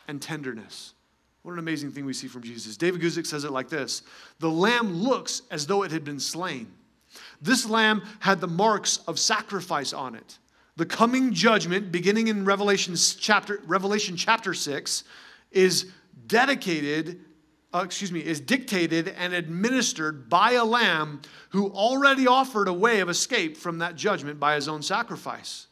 [0.06, 0.94] and tenderness.
[1.42, 2.76] What an amazing thing we see from Jesus.
[2.76, 4.02] David Guzik says it like this
[4.38, 6.72] The lamb looks as though it had been slain
[7.42, 10.38] this lamb had the marks of sacrifice on it.
[10.76, 15.04] The coming judgment, beginning in Revelation chapter, Revelation chapter 6,
[15.50, 15.90] is
[16.26, 17.20] dedicated,
[17.74, 23.00] uh, excuse me, is dictated and administered by a lamb who already offered a way
[23.00, 25.66] of escape from that judgment by his own sacrifice.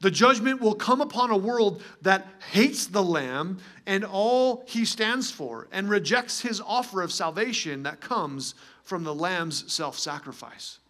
[0.00, 5.30] The judgment will come upon a world that hates the Lamb and all he stands
[5.30, 10.80] for and rejects his offer of salvation that comes from the Lamb's self sacrifice.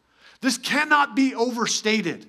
[0.45, 2.27] This cannot be overstated.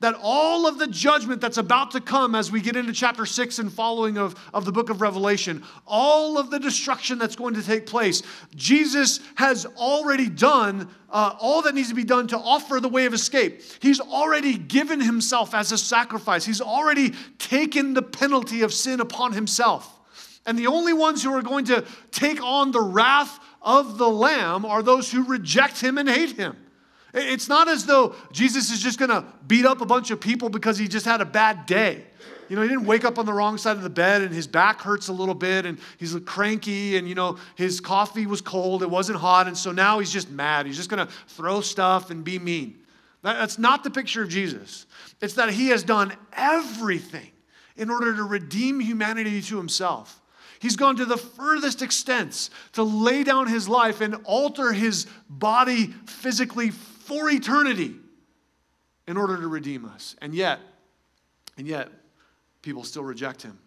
[0.00, 3.58] That all of the judgment that's about to come as we get into chapter 6
[3.58, 7.62] and following of, of the book of Revelation, all of the destruction that's going to
[7.62, 8.22] take place,
[8.54, 13.04] Jesus has already done uh, all that needs to be done to offer the way
[13.04, 13.60] of escape.
[13.80, 19.34] He's already given himself as a sacrifice, He's already taken the penalty of sin upon
[19.34, 19.94] Himself.
[20.46, 24.64] And the only ones who are going to take on the wrath of the Lamb
[24.64, 26.56] are those who reject Him and hate Him.
[27.14, 30.50] It's not as though Jesus is just going to beat up a bunch of people
[30.50, 32.04] because he just had a bad day.
[32.48, 34.46] You know, he didn't wake up on the wrong side of the bed and his
[34.46, 38.82] back hurts a little bit and he's cranky and, you know, his coffee was cold,
[38.82, 40.66] it wasn't hot, and so now he's just mad.
[40.66, 42.78] He's just going to throw stuff and be mean.
[43.22, 44.86] That's not the picture of Jesus.
[45.20, 47.30] It's that he has done everything
[47.76, 50.20] in order to redeem humanity to himself.
[50.60, 55.88] He's gone to the furthest extents to lay down his life and alter his body
[56.06, 56.70] physically
[57.08, 57.94] for eternity
[59.06, 60.14] in order to redeem us.
[60.20, 60.60] And yet,
[61.56, 61.88] and yet,
[62.60, 63.58] people still reject him.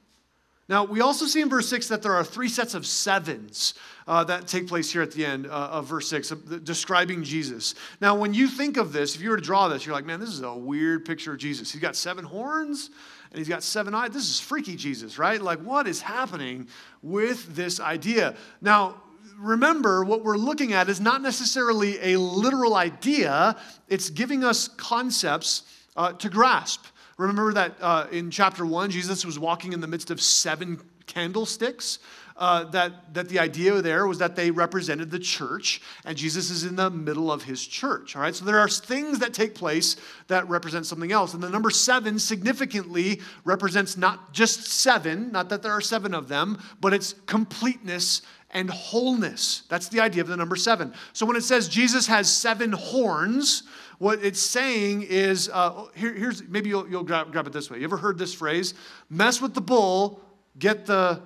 [0.70, 3.74] Now, we also see in verse 6 that there are three sets of sevens
[4.08, 7.76] uh, that take place here at the end uh, of verse 6, uh, describing Jesus.
[8.00, 10.20] Now, when you think of this, if you were to draw this, you're like, man,
[10.20, 11.72] this is a weird picture of Jesus.
[11.72, 12.92] He's got seven horns
[13.32, 14.12] and he's got seven eyes.
[14.12, 15.42] This is freaky Jesus, right?
[15.42, 16.68] Like, what is happening
[17.02, 18.36] with this idea?
[18.62, 19.02] Now,
[19.38, 23.56] remember, what we're looking at is not necessarily a literal idea,
[23.88, 25.64] it's giving us concepts
[25.96, 26.86] uh, to grasp.
[27.18, 32.00] Remember that uh, in chapter one, Jesus was walking in the midst of seven candlesticks.
[32.38, 36.64] Uh, that, that the idea there was that they represented the church, and Jesus is
[36.64, 38.16] in the middle of his church.
[38.16, 39.96] All right, so there are things that take place
[40.28, 41.36] that represent something else.
[41.36, 46.30] And the number seven significantly represents not just seven, not that there are seven of
[46.30, 49.64] them, but it's completeness and wholeness.
[49.70, 50.94] That's the idea of the number seven.
[51.14, 53.64] So when it says Jesus has seven horns,
[53.98, 57.78] what it's saying is uh, here, here's maybe you'll, you'll grab, grab it this way.
[57.78, 58.74] You ever heard this phrase?
[59.10, 60.20] Mess with the bull,
[60.58, 61.22] get the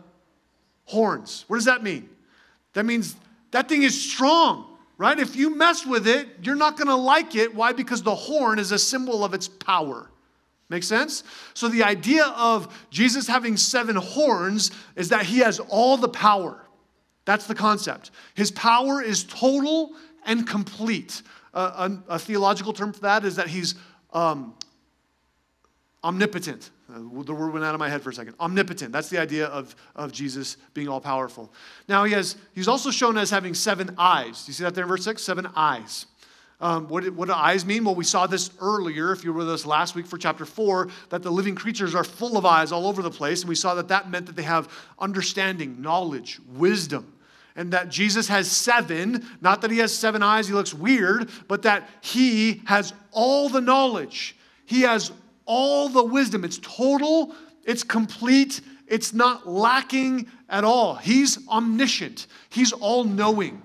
[0.86, 1.46] horns.
[1.48, 2.10] What does that mean?
[2.74, 3.16] That means
[3.52, 5.18] that thing is strong, right?
[5.18, 7.56] If you mess with it, you're not going to like it.
[7.56, 7.72] Why?
[7.72, 10.12] Because the horn is a symbol of its power.
[10.68, 11.24] Make sense?
[11.54, 16.65] So the idea of Jesus having seven horns is that he has all the power.
[17.26, 18.12] That's the concept.
[18.36, 19.94] His power is total
[20.26, 21.22] and complete.
[21.54, 23.76] Uh, a, a, theological term for that is that he's
[24.14, 24.54] um,
[26.04, 26.70] omnipotent.
[26.90, 28.36] Uh, the word went out of my head for a second.
[28.40, 28.92] Omnipotent.
[28.92, 31.52] That's the idea of, of Jesus being all powerful.
[31.88, 34.46] Now, he has, he's also shown as having seven eyes.
[34.46, 35.22] Do you see that there in verse 6?
[35.22, 36.06] Seven eyes.
[36.62, 37.84] Um, what, what do eyes mean?
[37.84, 40.90] Well, we saw this earlier, if you were with us last week for chapter 4,
[41.10, 43.42] that the living creatures are full of eyes all over the place.
[43.42, 47.15] And we saw that that meant that they have understanding, knowledge, wisdom
[47.56, 51.62] and that Jesus has seven, not that he has seven eyes, he looks weird, but
[51.62, 54.36] that he has all the knowledge.
[54.66, 55.12] He has
[55.46, 56.44] all the wisdom.
[56.44, 60.96] It's total, it's complete, it's not lacking at all.
[60.96, 63.62] He's omniscient, he's all knowing.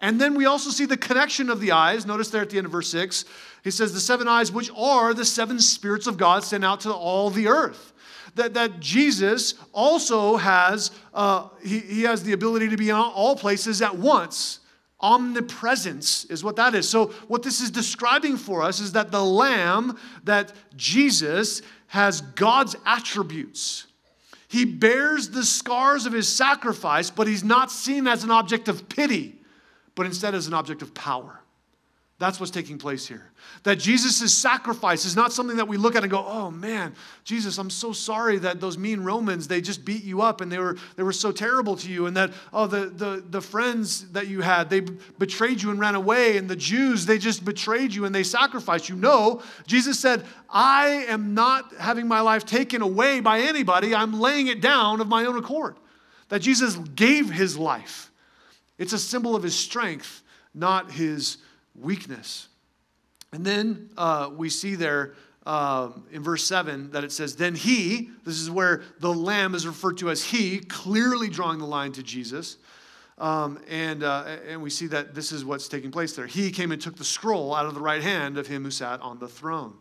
[0.00, 2.06] And then we also see the connection of the eyes.
[2.06, 3.24] Notice there at the end of verse 6,
[3.64, 6.92] he says, The seven eyes, which are the seven spirits of God sent out to
[6.92, 7.92] all the earth
[8.38, 13.36] that, that Jesus also has, uh, he, he has the ability to be in all
[13.36, 14.60] places at once.
[15.00, 16.88] Omnipresence is what that is.
[16.88, 22.74] So, what this is describing for us is that the Lamb, that Jesus has God's
[22.84, 23.86] attributes.
[24.48, 28.88] He bears the scars of his sacrifice, but he's not seen as an object of
[28.88, 29.37] pity,
[29.98, 31.40] but instead as an object of power.
[32.20, 33.32] That's what's taking place here.
[33.64, 37.58] That Jesus' sacrifice is not something that we look at and go, oh man, Jesus,
[37.58, 40.76] I'm so sorry that those mean Romans, they just beat you up and they were,
[40.94, 42.06] they were so terrible to you.
[42.06, 44.82] And that, oh, the, the, the friends that you had, they
[45.18, 46.36] betrayed you and ran away.
[46.36, 48.94] And the Jews, they just betrayed you and they sacrificed you.
[48.94, 53.96] No, Jesus said, I am not having my life taken away by anybody.
[53.96, 55.74] I'm laying it down of my own accord.
[56.28, 58.07] That Jesus gave his life.
[58.78, 60.22] It's a symbol of his strength,
[60.54, 61.38] not his
[61.74, 62.48] weakness.
[63.32, 65.14] And then uh, we see there
[65.44, 69.66] uh, in verse 7 that it says, Then he, this is where the lamb is
[69.66, 72.58] referred to as he, clearly drawing the line to Jesus.
[73.18, 76.26] Um, and, uh, and we see that this is what's taking place there.
[76.26, 79.00] He came and took the scroll out of the right hand of him who sat
[79.00, 79.74] on the throne.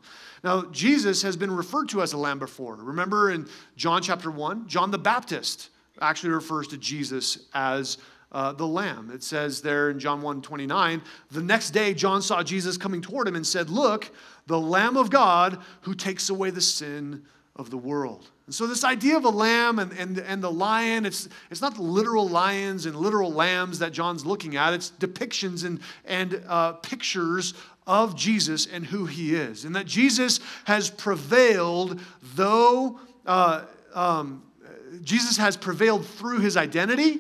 [0.44, 2.76] Now, Jesus has been referred to as a lamb before.
[2.76, 5.70] Remember in John chapter 1, John the Baptist
[6.02, 7.98] actually refers to Jesus as
[8.32, 9.12] uh, the lamb.
[9.14, 13.28] It says there in John 1 29, the next day John saw Jesus coming toward
[13.28, 14.12] him and said, Look,
[14.48, 17.24] the Lamb of God who takes away the sin
[17.56, 18.30] of the world.
[18.46, 21.78] And so, this idea of a lamb and, and, and the lion, it's, it's not
[21.78, 24.74] literal lions and literal lambs that John's looking at.
[24.74, 27.54] It's depictions and, and uh, pictures
[27.86, 29.66] of Jesus and who he is.
[29.66, 32.00] And that Jesus has prevailed,
[32.36, 34.44] though uh, um,
[35.04, 37.20] Jesus has prevailed through his identity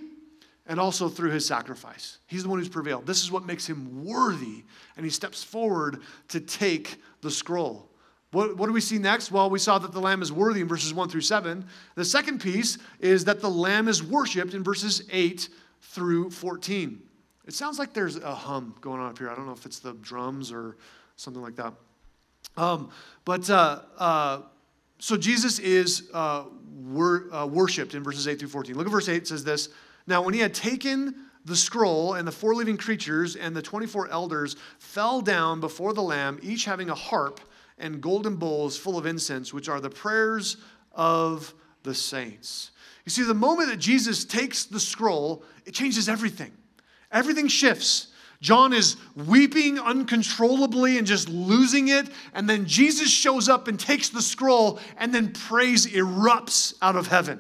[0.68, 2.20] and also through his sacrifice.
[2.28, 3.06] He's the one who's prevailed.
[3.06, 4.64] This is what makes him worthy,
[4.96, 7.90] and he steps forward to take the scroll.
[8.32, 9.32] What, what do we see next?
[9.32, 11.66] Well, we saw that the Lamb is worthy in verses 1 through 7.
[11.96, 15.48] The second piece is that the Lamb is worshiped in verses 8
[15.82, 17.02] through 14.
[17.46, 19.30] It sounds like there's a hum going on up here.
[19.30, 20.76] I don't know if it's the drums or
[21.16, 21.74] something like that.
[22.58, 22.90] Um,
[23.24, 24.42] but uh, uh,
[25.00, 26.44] so Jesus is uh,
[26.76, 28.76] wor- uh, worshiped in verses 8 through 14.
[28.76, 29.70] Look at verse 8, it says this
[30.08, 31.16] now, when he had taken
[31.48, 36.02] the scroll, and the four living creatures and the 24 elders fell down before the
[36.02, 37.40] Lamb, each having a harp
[37.78, 40.58] and golden bowls full of incense, which are the prayers
[40.94, 42.72] of the saints.
[43.06, 46.52] You see, the moment that Jesus takes the scroll, it changes everything.
[47.12, 48.08] Everything shifts.
[48.42, 52.10] John is weeping uncontrollably and just losing it.
[52.34, 57.08] And then Jesus shows up and takes the scroll, and then praise erupts out of
[57.08, 57.40] heaven.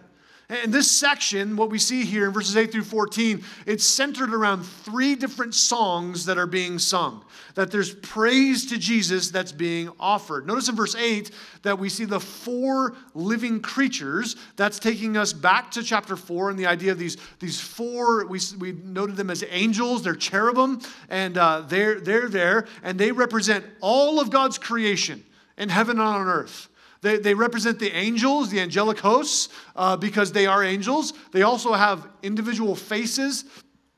[0.50, 4.64] And this section, what we see here in verses 8 through 14, it's centered around
[4.64, 7.26] three different songs that are being sung.
[7.56, 10.48] That there's praise to Jesus that's being offered.
[10.48, 11.32] Notice in verse 8
[11.64, 14.38] that we see the four living creatures.
[14.56, 18.39] That's taking us back to chapter 4 and the idea of these, these four, we,
[18.58, 20.80] we noted them as angels, they're cherubim,
[21.10, 25.26] and uh, they're, they're there, and they represent all of God's creation
[25.58, 26.70] in heaven and on earth.
[27.02, 31.14] They, they represent the angels, the angelic hosts, uh, because they are angels.
[31.32, 33.45] They also have individual faces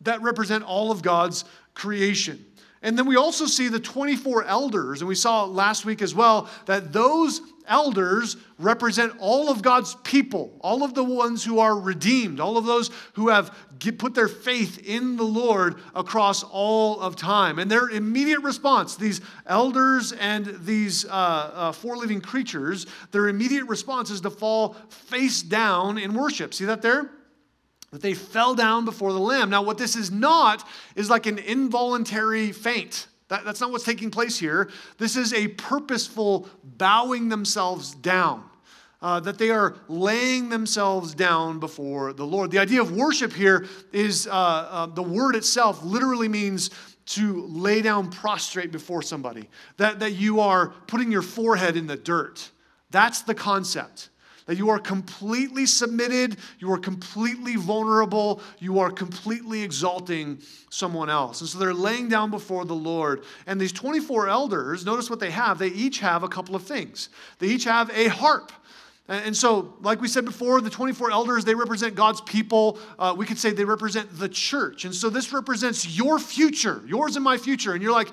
[0.01, 2.45] that represent all of God's creation.
[2.81, 6.49] And then we also see the 24 elders, and we saw last week as well
[6.65, 12.39] that those elders represent all of God's people, all of the ones who are redeemed,
[12.39, 17.59] all of those who have put their faith in the Lord across all of time.
[17.59, 23.65] And their immediate response, these elders and these uh, uh, four living creatures, their immediate
[23.65, 26.53] response is to fall face down in worship.
[26.53, 27.09] See that there?
[27.91, 29.49] that they fell down before the Lamb.
[29.49, 33.07] Now, what this is not is like an involuntary faint.
[33.29, 34.69] That, that's not what's taking place here.
[34.97, 38.48] This is a purposeful bowing themselves down.
[39.01, 42.51] Uh, that they are laying themselves down before the Lord.
[42.51, 46.69] The idea of worship here is uh, uh, the word itself literally means
[47.05, 51.95] to lay down prostrate before somebody, that, that you are putting your forehead in the
[51.95, 52.51] dirt.
[52.91, 54.09] That's the concept
[54.49, 60.39] that you are completely submitted, you are completely vulnerable, you are completely exalting
[60.71, 61.41] someone else.
[61.41, 63.25] And so they're laying down before the Lord.
[63.45, 65.59] And these 24 elders, notice what they have.
[65.59, 67.09] They each have a couple of things.
[67.37, 68.51] They each have a harp.
[69.09, 72.77] And so, like we said before, the 24 elders, they represent God's people.
[72.99, 74.85] Uh, we could say they represent the church.
[74.85, 77.73] And so, this represents your future, yours and my future.
[77.73, 78.09] And you're like,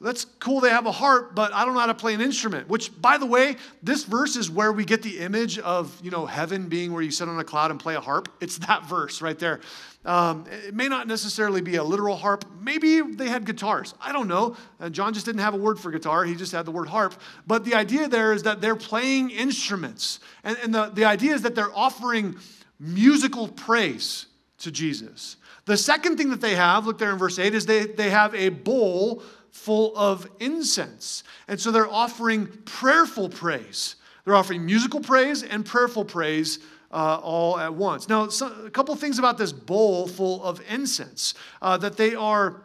[0.00, 2.68] that's cool they have a harp but i don't know how to play an instrument
[2.68, 6.26] which by the way this verse is where we get the image of you know
[6.26, 8.28] heaven being where you sit on a cloud and play a harp.
[8.40, 9.60] It's that verse right there.
[10.04, 12.44] Um, it may not necessarily be a literal harp.
[12.60, 13.94] Maybe they had guitars.
[14.00, 14.56] I don't know.
[14.80, 16.24] Uh, john just didn't have a word for guitar.
[16.24, 17.14] He just had the word harp.
[17.46, 20.20] But the idea there is that they're playing instruments.
[20.44, 22.36] And, and the, the idea is that they're offering
[22.80, 24.26] musical praise
[24.58, 25.36] to jesus.
[25.66, 28.34] The second thing that they have look there in verse 8 is they, they have
[28.34, 29.22] a bowl
[29.52, 31.24] full of incense.
[31.46, 33.96] And so they're offering prayerful praise.
[34.24, 36.58] They're offering musical praise and prayerful praise
[36.90, 38.08] uh, all at once.
[38.08, 42.62] Now, so, a couple things about this bowl full of incense uh, that they are,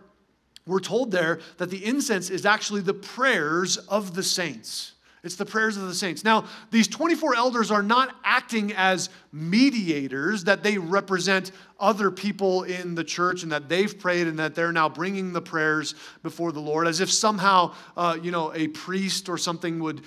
[0.65, 4.92] we're told there that the incense is actually the prayers of the saints.
[5.23, 6.25] It's the prayers of the saints.
[6.25, 12.93] Now, these 24 elders are not acting as mediators, that they represent other people in
[12.93, 16.59] the church and that they've prayed and that they're now bringing the prayers before the
[16.59, 20.01] Lord, as if somehow, uh, you know, a priest or something would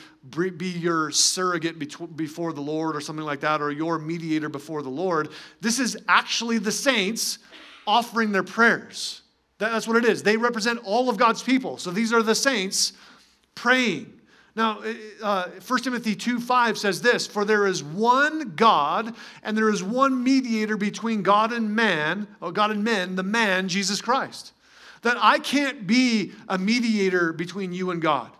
[0.59, 1.79] be your surrogate
[2.15, 5.31] before the Lord or something like that, or your mediator before the Lord.
[5.63, 7.39] This is actually the saints
[7.87, 9.23] offering their prayers.
[9.57, 10.23] That's what it is.
[10.23, 11.79] They represent all of God's people.
[11.79, 12.93] So these are the saints
[13.55, 14.13] praying.
[14.57, 14.83] Now,
[15.23, 19.83] uh, 1 Timothy 2 5 says this For there is one God, and there is
[19.83, 24.53] one mediator between God and man, or God and men, the man, Jesus Christ.
[25.03, 28.31] That I can't be a mediator between you and God.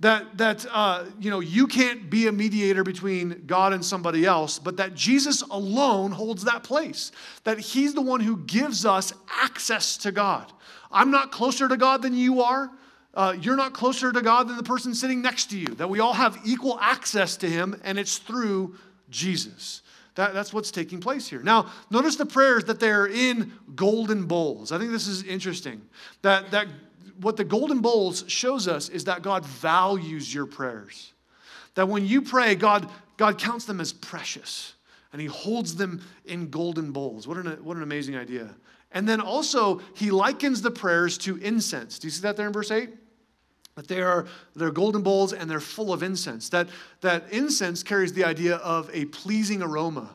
[0.00, 4.58] That, that uh, you know, you can't be a mediator between God and somebody else,
[4.58, 7.10] but that Jesus alone holds that place.
[7.44, 10.52] That He's the one who gives us access to God.
[10.92, 12.70] I'm not closer to God than you are
[13.18, 15.98] uh, you're not closer to God than the person sitting next to you, that we
[15.98, 18.76] all have equal access to Him, and it's through
[19.10, 19.82] Jesus.
[20.14, 21.42] That, that's what's taking place here.
[21.42, 24.70] Now, notice the prayers that they're in golden bowls.
[24.70, 25.82] I think this is interesting.
[26.22, 26.68] That, that
[27.20, 31.12] what the golden bowls shows us is that God values your prayers.
[31.74, 34.74] That when you pray, God, God counts them as precious
[35.12, 37.26] and He holds them in golden bowls.
[37.26, 38.54] What an, what an amazing idea.
[38.92, 41.98] And then also, he likens the prayers to incense.
[41.98, 42.88] Do you see that there in verse 8?
[43.78, 44.26] That they are
[44.56, 46.48] they're golden bowls and they're full of incense.
[46.48, 46.68] That,
[47.00, 50.10] that incense carries the idea of a pleasing aroma.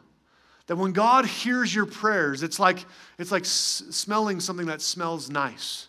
[0.68, 2.86] That when God hears your prayers, it's like,
[3.18, 5.88] it's like s- smelling something that smells nice.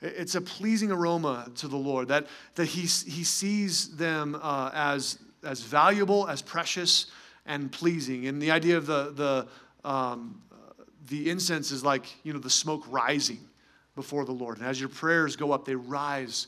[0.00, 5.18] It's a pleasing aroma to the Lord, that, that he, he sees them uh, as,
[5.44, 7.10] as valuable, as precious,
[7.44, 8.28] and pleasing.
[8.28, 9.12] And the idea of the,
[9.84, 10.40] the, um,
[11.08, 13.40] the incense is like, you know, the smoke rising
[13.94, 14.56] before the Lord.
[14.56, 16.46] And as your prayers go up, they rise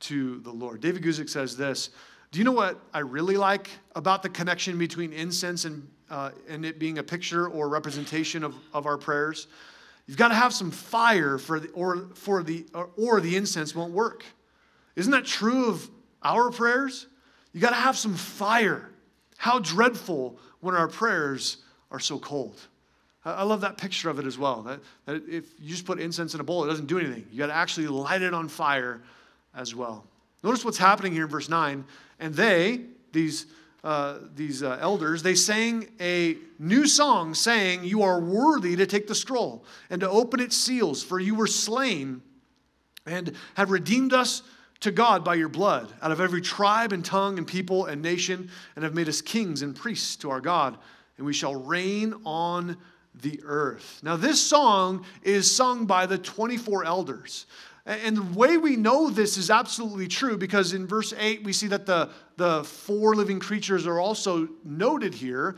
[0.00, 0.80] to the Lord.
[0.80, 1.90] David Guzik says this
[2.30, 6.64] Do you know what I really like about the connection between incense and, uh, and
[6.64, 9.46] it being a picture or representation of, of our prayers?
[10.06, 13.74] You've got to have some fire for the, or, for the, or, or the incense
[13.74, 14.24] won't work.
[14.94, 15.90] Isn't that true of
[16.22, 17.06] our prayers?
[17.52, 18.90] You got to have some fire.
[19.36, 21.58] How dreadful when our prayers
[21.90, 22.60] are so cold.
[23.24, 24.62] I love that picture of it as well.
[24.62, 27.26] That, that if you just put incense in a bowl, it doesn't do anything.
[27.32, 29.02] You got to actually light it on fire
[29.56, 30.04] as well.
[30.44, 31.84] Notice what's happening here in verse 9.
[32.20, 32.82] And they,
[33.12, 33.46] these,
[33.82, 39.08] uh, these uh, elders, they sang a new song saying, You are worthy to take
[39.08, 42.22] the scroll and to open its seals, for you were slain
[43.06, 44.42] and have redeemed us
[44.80, 48.50] to God by your blood out of every tribe and tongue and people and nation,
[48.74, 50.76] and have made us kings and priests to our God,
[51.16, 52.76] and we shall reign on
[53.14, 54.00] the earth.
[54.02, 57.46] Now, this song is sung by the 24 elders.
[57.86, 61.68] And the way we know this is absolutely true because in verse 8 we see
[61.68, 65.54] that the, the four living creatures are also noted here,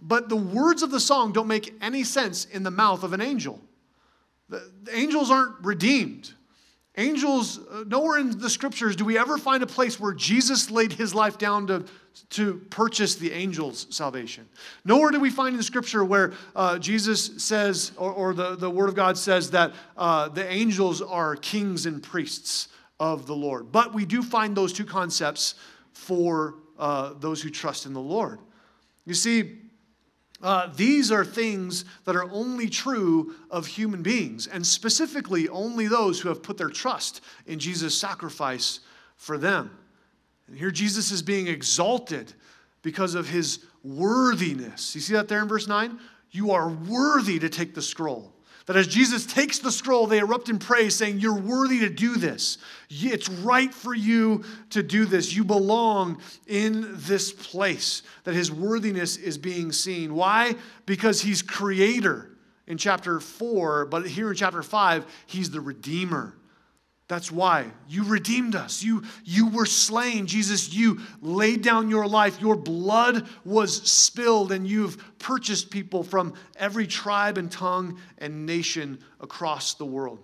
[0.00, 3.20] but the words of the song don't make any sense in the mouth of an
[3.20, 3.60] angel.
[4.48, 6.32] The, the angels aren't redeemed.
[6.98, 10.92] Angels, uh, nowhere in the scriptures do we ever find a place where Jesus laid
[10.92, 11.84] his life down to,
[12.30, 14.46] to purchase the angels' salvation.
[14.84, 18.68] Nowhere do we find in the scripture where uh, Jesus says, or, or, the, the
[18.68, 22.68] word of God says, that uh, the angels are kings and priests
[23.00, 23.72] of the Lord.
[23.72, 25.54] But we do find those two concepts
[25.94, 28.38] for uh, those who trust in the Lord.
[29.06, 29.61] You see,
[30.42, 36.20] uh, these are things that are only true of human beings, and specifically only those
[36.20, 38.80] who have put their trust in Jesus' sacrifice
[39.16, 39.70] for them.
[40.48, 42.34] And here Jesus is being exalted
[42.82, 44.94] because of his worthiness.
[44.94, 45.98] You see that there in verse 9?
[46.32, 48.32] You are worthy to take the scroll.
[48.66, 52.16] That as Jesus takes the scroll, they erupt in praise, saying, You're worthy to do
[52.16, 52.58] this.
[52.90, 55.34] It's right for you to do this.
[55.34, 58.02] You belong in this place.
[58.24, 60.14] That his worthiness is being seen.
[60.14, 60.54] Why?
[60.86, 62.30] Because he's creator
[62.66, 66.34] in chapter 4, but here in chapter 5, he's the redeemer.
[67.12, 68.82] That's why you redeemed us.
[68.82, 70.26] You, you were slain.
[70.26, 72.40] Jesus, you laid down your life.
[72.40, 78.98] Your blood was spilled, and you've purchased people from every tribe and tongue and nation
[79.20, 80.20] across the world.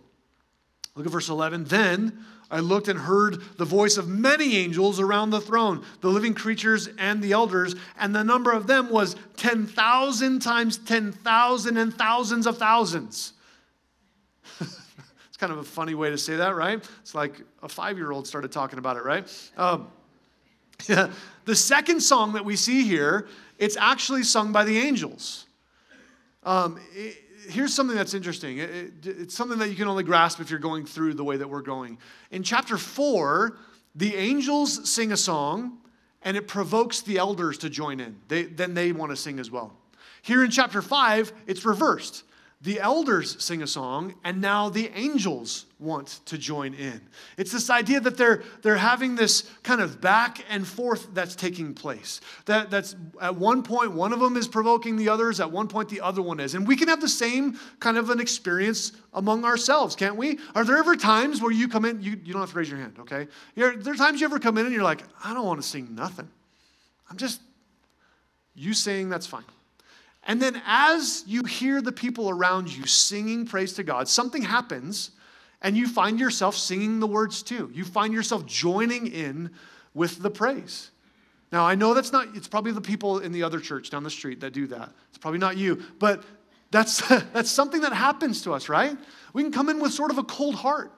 [0.94, 1.64] Look at verse 11.
[1.64, 6.32] Then I looked and heard the voice of many angels around the throne, the living
[6.32, 12.46] creatures and the elders, and the number of them was 10,000 times 10,000 and thousands
[12.46, 13.34] of thousands
[15.38, 16.84] kind of a funny way to say that, right?
[17.00, 19.50] It's like a five year old started talking about it, right?
[19.56, 19.88] Um,
[20.88, 21.10] yeah.
[21.44, 23.26] The second song that we see here,
[23.56, 25.46] it's actually sung by the angels.
[26.42, 27.16] Um, it,
[27.48, 28.58] here's something that's interesting.
[28.58, 31.38] It, it, it's something that you can only grasp if you're going through the way
[31.38, 31.96] that we're going.
[32.30, 33.56] In chapter four,
[33.94, 35.78] the angels sing a song
[36.20, 38.18] and it provokes the elders to join in.
[38.28, 39.74] They, then they want to sing as well.
[40.20, 42.24] Here in chapter five, it's reversed
[42.60, 47.00] the elders sing a song, and now the angels want to join in.
[47.36, 51.72] It's this idea that they're, they're having this kind of back and forth that's taking
[51.72, 52.20] place.
[52.46, 55.88] That, that's at one point, one of them is provoking the others, at one point,
[55.88, 56.56] the other one is.
[56.56, 60.40] And we can have the same kind of an experience among ourselves, can't we?
[60.56, 62.80] Are there ever times where you come in, you, you don't have to raise your
[62.80, 63.28] hand, okay?
[63.58, 65.66] Are there are times you ever come in and you're like, I don't want to
[65.66, 66.28] sing nothing.
[67.08, 67.40] I'm just,
[68.56, 69.44] you sing, that's fine.
[70.28, 75.10] And then, as you hear the people around you singing praise to God, something happens
[75.62, 77.70] and you find yourself singing the words too.
[77.74, 79.50] You find yourself joining in
[79.94, 80.90] with the praise.
[81.50, 84.10] Now, I know that's not, it's probably the people in the other church down the
[84.10, 84.90] street that do that.
[85.08, 86.22] It's probably not you, but
[86.70, 86.98] that's,
[87.32, 88.96] that's something that happens to us, right?
[89.32, 90.92] We can come in with sort of a cold heart.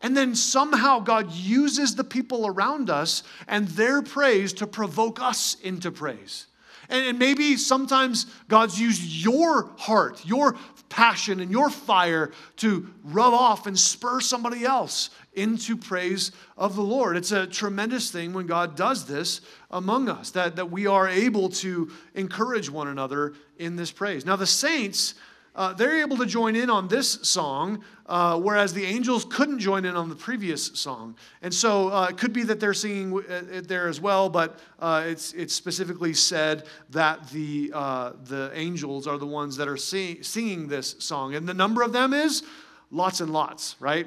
[0.00, 5.56] And then somehow God uses the people around us and their praise to provoke us
[5.62, 6.46] into praise.
[6.92, 10.56] And, maybe sometimes God's used your heart, your
[10.90, 16.82] passion, and your fire to rub off and spur somebody else into praise of the
[16.82, 17.16] Lord.
[17.16, 19.40] It's a tremendous thing when God does this
[19.70, 24.26] among us, that, that we are able to encourage one another in this praise.
[24.26, 25.14] Now, the saints
[25.54, 29.84] uh, they're able to join in on this song, uh, whereas the angels couldn't join
[29.84, 31.14] in on the previous song.
[31.42, 35.04] And so uh, it could be that they're singing it there as well, but uh,
[35.06, 40.22] it's, it's specifically said that the, uh, the angels are the ones that are sing,
[40.22, 41.34] singing this song.
[41.34, 42.42] And the number of them is
[42.90, 44.06] lots and lots, right?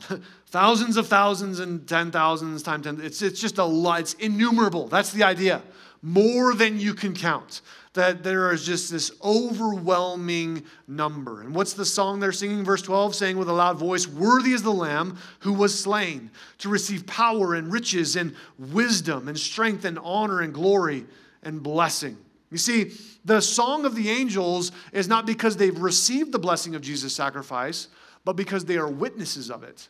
[0.46, 3.00] thousands of thousands and ten thousands times ten.
[3.02, 4.88] It's, it's just a lot, it's innumerable.
[4.88, 5.62] That's the idea.
[6.02, 7.62] More than you can count
[7.96, 11.42] that there is just this overwhelming number.
[11.42, 12.64] And what's the song they're singing?
[12.64, 16.68] Verse 12, saying with a loud voice, Worthy is the Lamb who was slain to
[16.68, 21.04] receive power and riches and wisdom and strength and honor and glory
[21.42, 22.16] and blessing.
[22.50, 22.92] You see,
[23.24, 27.88] the song of the angels is not because they've received the blessing of Jesus' sacrifice,
[28.24, 29.88] but because they are witnesses of it.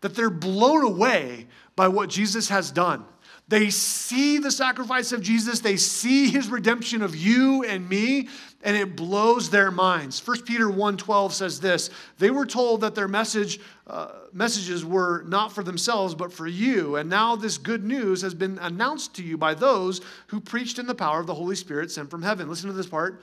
[0.00, 1.46] That they're blown away
[1.76, 3.04] by what Jesus has done
[3.52, 8.30] They see the sacrifice of Jesus, they see his redemption of you and me,
[8.62, 10.26] and it blows their minds.
[10.26, 15.52] 1 Peter 1:12 says this, they were told that their message uh, messages were not
[15.52, 19.36] for themselves but for you, and now this good news has been announced to you
[19.36, 22.48] by those who preached in the power of the Holy Spirit sent from heaven.
[22.48, 23.20] Listen to this part.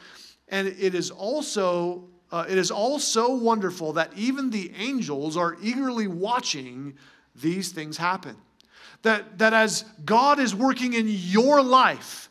[0.50, 5.58] And it is also uh, it is all so wonderful that even the angels are
[5.60, 6.94] eagerly watching
[7.34, 8.36] these things happen.
[9.04, 12.30] That, that as God is working in your life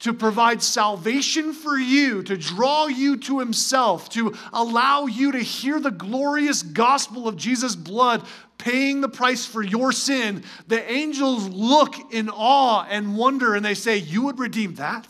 [0.00, 5.80] to provide salvation for you, to draw you to Himself, to allow you to hear
[5.80, 8.22] the glorious gospel of Jesus' blood
[8.58, 13.74] paying the price for your sin, the angels look in awe and wonder and they
[13.74, 15.06] say, You would redeem that?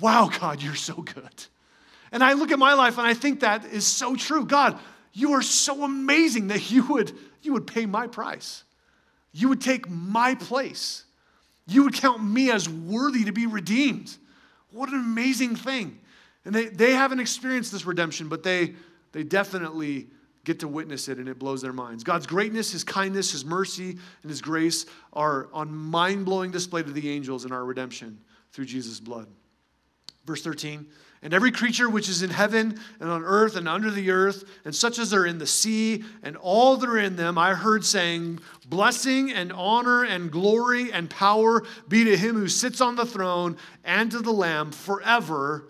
[0.00, 1.46] Wow, God, you're so good.
[2.10, 4.44] And I look at my life and I think that is so true.
[4.44, 4.78] God,
[5.12, 8.64] you are so amazing that you would, you would pay my price.
[9.32, 11.04] You would take my place.
[11.66, 14.16] You would count me as worthy to be redeemed.
[14.72, 15.98] What an amazing thing.
[16.44, 18.74] And they, they haven't experienced this redemption, but they,
[19.12, 20.08] they definitely
[20.44, 22.02] get to witness it and it blows their minds.
[22.02, 26.90] God's greatness, His kindness, His mercy, and His grace are on mind blowing display to
[26.90, 28.18] the angels in our redemption
[28.52, 29.28] through Jesus' blood.
[30.24, 30.86] Verse 13
[31.22, 34.74] and every creature which is in heaven and on earth and under the earth, and
[34.74, 38.40] such as are in the sea, and all that are in them, I heard saying,
[38.66, 43.56] Blessing and honor and glory and power be to him who sits on the throne
[43.84, 45.68] and to the Lamb forever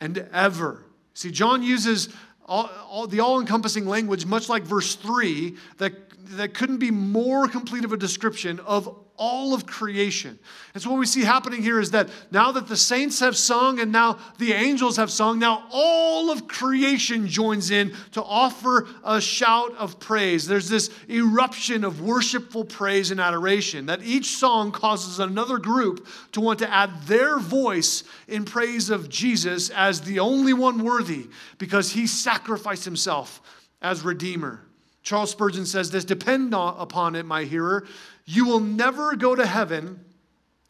[0.00, 0.84] and ever.
[1.14, 2.08] See, John uses
[2.46, 5.92] all, all, the all encompassing language, much like verse 3, that,
[6.36, 10.38] that couldn't be more complete of a description of all of creation.
[10.72, 13.78] And so, what we see happening here is that now that the saints have sung
[13.78, 19.20] and now the angels have sung, now all of creation joins in to offer a
[19.20, 20.46] shout of praise.
[20.46, 26.40] There's this eruption of worshipful praise and adoration that each song causes another group to
[26.40, 31.92] want to add their voice in praise of Jesus as the only one worthy because
[31.92, 33.42] he sacrificed himself
[33.82, 34.62] as Redeemer.
[35.02, 37.86] Charles Spurgeon says this Depend upon it, my hearer,
[38.24, 40.04] you will never go to heaven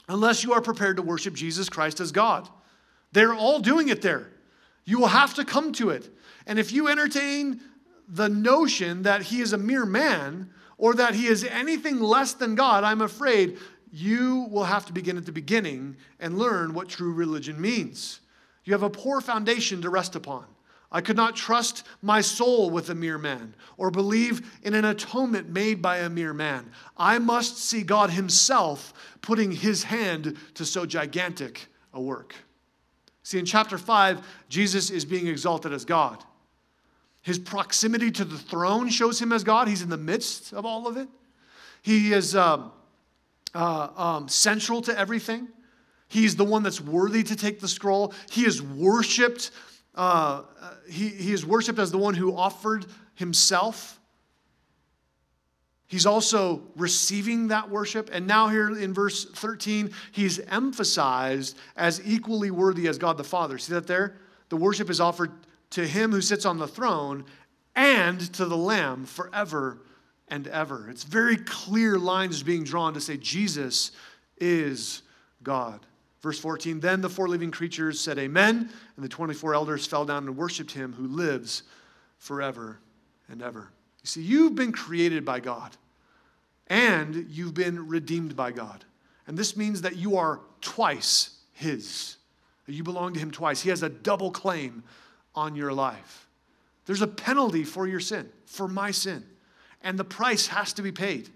[0.09, 2.49] unless you are prepared to worship Jesus Christ as God.
[3.12, 4.28] They're all doing it there.
[4.85, 6.09] You will have to come to it.
[6.47, 7.61] And if you entertain
[8.09, 12.55] the notion that he is a mere man or that he is anything less than
[12.55, 13.59] God, I'm afraid
[13.93, 18.20] you will have to begin at the beginning and learn what true religion means.
[18.64, 20.45] You have a poor foundation to rest upon.
[20.93, 25.49] I could not trust my soul with a mere man or believe in an atonement
[25.49, 26.70] made by a mere man.
[26.97, 32.34] I must see God Himself putting His hand to so gigantic a work.
[33.22, 36.24] See, in chapter 5, Jesus is being exalted as God.
[37.22, 39.68] His proximity to the throne shows him as God.
[39.68, 41.09] He's in the midst of all of it.
[41.82, 42.72] He is um,
[43.55, 45.49] uh, um, central to everything.
[46.09, 48.14] He's the one that's worthy to take the scroll.
[48.30, 49.53] He is worshiped
[49.95, 50.43] uh,
[50.88, 53.99] he, he is worshiped as the one who offered himself.
[55.86, 58.11] He's also receiving that worship.
[58.12, 63.59] And now, here in verse 13, he's emphasized as equally worthy as God the Father.
[63.59, 64.16] See that there?
[64.51, 65.32] The worship is offered
[65.70, 67.24] to him who sits on the throne
[67.74, 69.78] and to the Lamb forever
[70.28, 70.88] and ever.
[70.88, 73.91] It's very clear lines being drawn to say Jesus
[74.38, 75.03] is
[75.43, 75.84] God.
[76.21, 78.71] Verse 14 Then the four living creatures said, Amen.
[78.97, 81.62] And the 24 elders fell down and worshiped him who lives
[82.18, 82.79] forever
[83.29, 83.71] and ever.
[84.03, 85.77] You see, you've been created by God
[86.68, 88.85] and you've been redeemed by God.
[89.27, 92.16] And this means that you are twice his.
[92.66, 93.61] You belong to him twice.
[93.61, 94.85] He has a double claim
[95.35, 96.29] on your life.
[96.87, 99.25] There's a penalty for your sin, for my sin.
[99.83, 101.29] And the price has to be paid.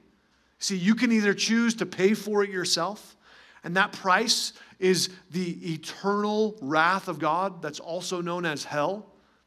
[0.59, 3.17] See, you can either choose to pay for it yourself,
[3.65, 4.53] and that price
[4.85, 9.07] is the eternal wrath of God that's also known as hell.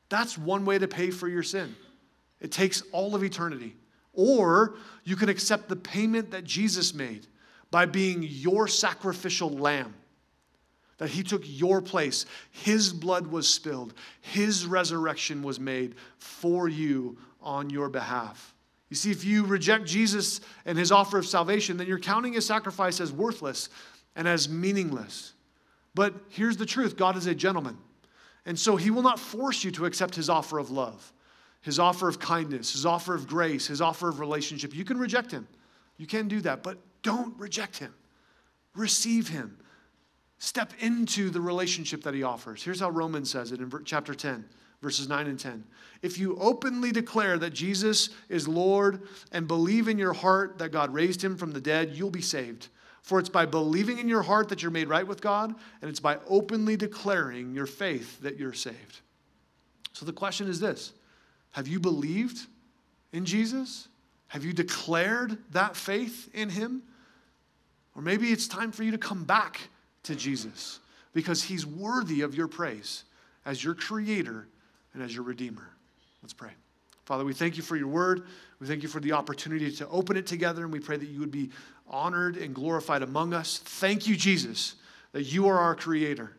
[0.09, 1.75] That's one way to pay for your sin.
[2.41, 3.75] It takes all of eternity.
[4.13, 7.27] Or you can accept the payment that Jesus made
[7.69, 9.93] by being your sacrificial lamb.
[10.97, 12.25] That he took your place.
[12.49, 13.93] His blood was spilled.
[14.21, 18.55] His resurrection was made for you on your behalf.
[18.89, 22.47] You see, if you reject Jesus and his offer of salvation, then you're counting his
[22.47, 23.69] sacrifice as worthless
[24.17, 25.33] and as meaningless.
[25.93, 27.77] But here's the truth God is a gentleman.
[28.45, 31.13] And so he will not force you to accept his offer of love,
[31.61, 34.75] his offer of kindness, his offer of grace, his offer of relationship.
[34.75, 35.47] You can reject him.
[35.97, 37.93] You can do that, but don't reject him.
[38.75, 39.57] Receive him.
[40.39, 42.63] Step into the relationship that he offers.
[42.63, 44.45] Here's how Romans says it in chapter 10,
[44.81, 45.63] verses 9 and 10.
[46.01, 49.01] If you openly declare that Jesus is Lord
[49.31, 52.69] and believe in your heart that God raised him from the dead, you'll be saved.
[53.07, 56.01] For it's by believing in your heart that you're made right with God, and it's
[56.01, 58.99] by openly declaring your faith that you're saved.
[59.93, 60.91] So the question is this
[61.51, 62.37] Have you believed
[63.13, 63.87] in Jesus?
[64.27, 66.83] Have you declared that faith in Him?
[67.95, 69.61] Or maybe it's time for you to come back
[70.03, 70.81] to Jesus
[71.13, 73.05] because He's worthy of your praise
[73.45, 74.49] as your Creator
[74.93, 75.69] and as your Redeemer.
[76.21, 76.51] Let's pray.
[77.05, 78.23] Father, we thank you for your word.
[78.59, 81.21] We thank you for the opportunity to open it together, and we pray that you
[81.21, 81.51] would be
[81.89, 83.59] honored and glorified among us.
[83.59, 84.75] Thank you, Jesus,
[85.11, 86.31] that you are our creator.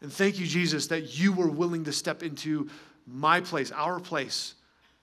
[0.00, 2.68] And thank you, Jesus, that you were willing to step into
[3.06, 4.54] my place, our place,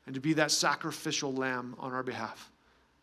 [0.06, 2.52] and to be that sacrificial lamb on our behalf.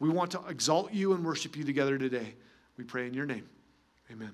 [0.01, 2.35] We want to exalt you and worship you together today.
[2.77, 3.49] We pray in your name.
[4.11, 4.31] Amen.